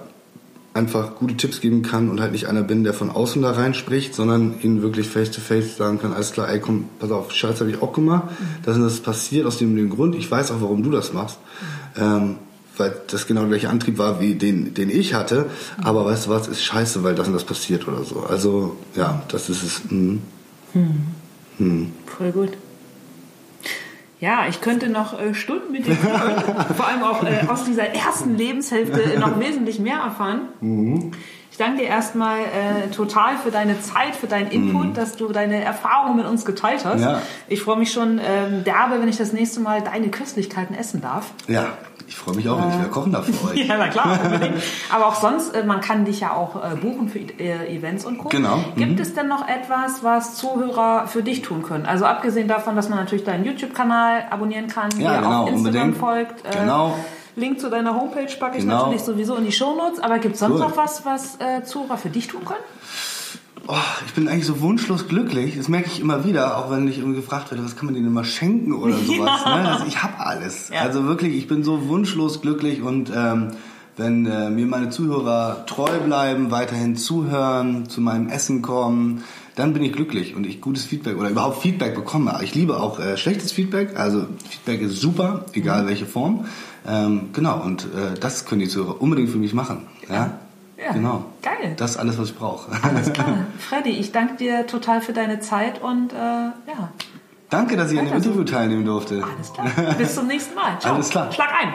[0.73, 4.15] einfach gute Tipps geben kann und halt nicht einer bin, der von außen da reinspricht,
[4.15, 7.59] sondern ihnen wirklich face to face sagen kann, alles klar, ey komm, pass auf, Scheiß
[7.59, 8.63] habe ich auch gemacht, mhm.
[8.63, 11.39] das ist das passiert aus dem, dem Grund, ich weiß auch, warum du das machst.
[11.39, 11.84] Mhm.
[11.97, 12.37] Ähm,
[12.77, 15.49] weil das genau der gleiche Antrieb war wie den, den ich hatte.
[15.81, 18.21] Aber weißt du was, ist scheiße, weil das und das passiert oder so.
[18.21, 19.81] Also ja, das ist es.
[19.89, 20.21] Hm.
[20.73, 21.03] Hm.
[21.57, 21.91] Hm.
[22.05, 22.51] Voll gut.
[24.19, 25.95] Ja, ich könnte noch äh, Stunden mit dir
[26.75, 30.49] vor allem auch äh, aus dieser ersten Lebenshälfte noch wesentlich mehr erfahren.
[30.61, 31.11] Mhm.
[31.55, 34.93] Ich danke dir erstmal äh, total für deine Zeit, für deinen Input, mhm.
[34.93, 37.01] dass du deine Erfahrungen mit uns geteilt hast.
[37.01, 37.21] Ja.
[37.47, 41.31] Ich freue mich schon ähm, derbe, wenn ich das nächste Mal deine Köstlichkeiten essen darf.
[41.47, 41.67] Ja,
[42.09, 43.65] ich freue mich auch, wenn ich wieder kochen darf für euch.
[43.67, 44.61] ja, na klar, unbedingt.
[44.93, 48.17] Aber auch sonst, äh, man kann dich ja auch äh, buchen für äh, Events und
[48.17, 48.27] Co.
[48.27, 48.59] Genau.
[48.75, 49.01] Gibt mhm.
[49.01, 51.85] es denn noch etwas, was Zuhörer für dich tun können?
[51.85, 55.97] Also abgesehen davon, dass man natürlich deinen YouTube-Kanal abonnieren kann, ja, genau, auf Instagram unbedingt.
[55.97, 56.43] folgt.
[56.51, 56.97] Genau.
[57.35, 58.83] Link zu deiner Homepage packe ich genau.
[58.83, 59.99] natürlich sowieso in die Shownotes.
[59.99, 60.61] Aber gibt es sonst cool.
[60.61, 62.63] noch was, was äh, Zuhörer für dich tun können?
[63.67, 63.73] Oh,
[64.05, 65.57] ich bin eigentlich so wunschlos glücklich.
[65.57, 68.07] Das merke ich immer wieder, auch wenn ich irgendwie gefragt werde, was kann man denen
[68.07, 69.41] immer schenken oder sowas.
[69.43, 69.57] Ja.
[69.57, 69.71] Ne?
[69.71, 70.69] Also ich habe alles.
[70.69, 70.81] Ja.
[70.81, 73.51] Also wirklich, ich bin so wunschlos glücklich und ähm,
[73.97, 79.23] wenn äh, mir meine Zuhörer treu bleiben, weiterhin zuhören, zu meinem Essen kommen,
[79.55, 82.37] dann bin ich glücklich und ich gutes Feedback oder überhaupt Feedback bekomme.
[82.43, 85.87] Ich liebe auch äh, schlechtes Feedback, also Feedback ist super, egal mhm.
[85.87, 86.45] welche Form.
[86.87, 89.87] Ähm, genau, und äh, das können die Zuhörer unbedingt für mich machen.
[90.09, 90.39] Ja?
[90.77, 91.25] Ja, genau.
[91.41, 91.73] Geil.
[91.77, 92.69] Das ist alles, was ich brauche.
[92.83, 93.45] Alles klar.
[93.59, 96.91] Freddy, ich danke dir total für deine Zeit und äh, ja.
[97.49, 99.23] Danke, dass ich an dem Interview teilnehmen durfte.
[99.23, 99.95] Alles klar.
[99.97, 100.77] Bis zum nächsten Mal.
[100.79, 100.95] Ciao.
[100.95, 101.31] Alles klar.
[101.31, 101.73] Schlag ein.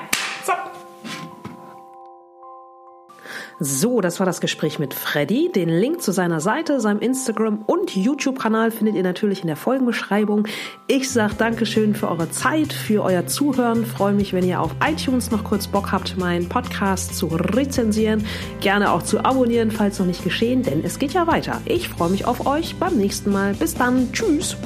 [3.62, 5.52] So, das war das Gespräch mit Freddy.
[5.54, 10.48] Den Link zu seiner Seite, seinem Instagram und YouTube-Kanal findet ihr natürlich in der Folgenbeschreibung.
[10.86, 13.84] Ich sage Dankeschön für eure Zeit, für euer Zuhören.
[13.84, 18.24] Freue mich, wenn ihr auf iTunes noch kurz Bock habt, meinen Podcast zu rezensieren.
[18.60, 21.60] Gerne auch zu abonnieren, falls noch nicht geschehen, denn es geht ja weiter.
[21.66, 23.52] Ich freue mich auf euch beim nächsten Mal.
[23.52, 24.10] Bis dann.
[24.14, 24.56] Tschüss.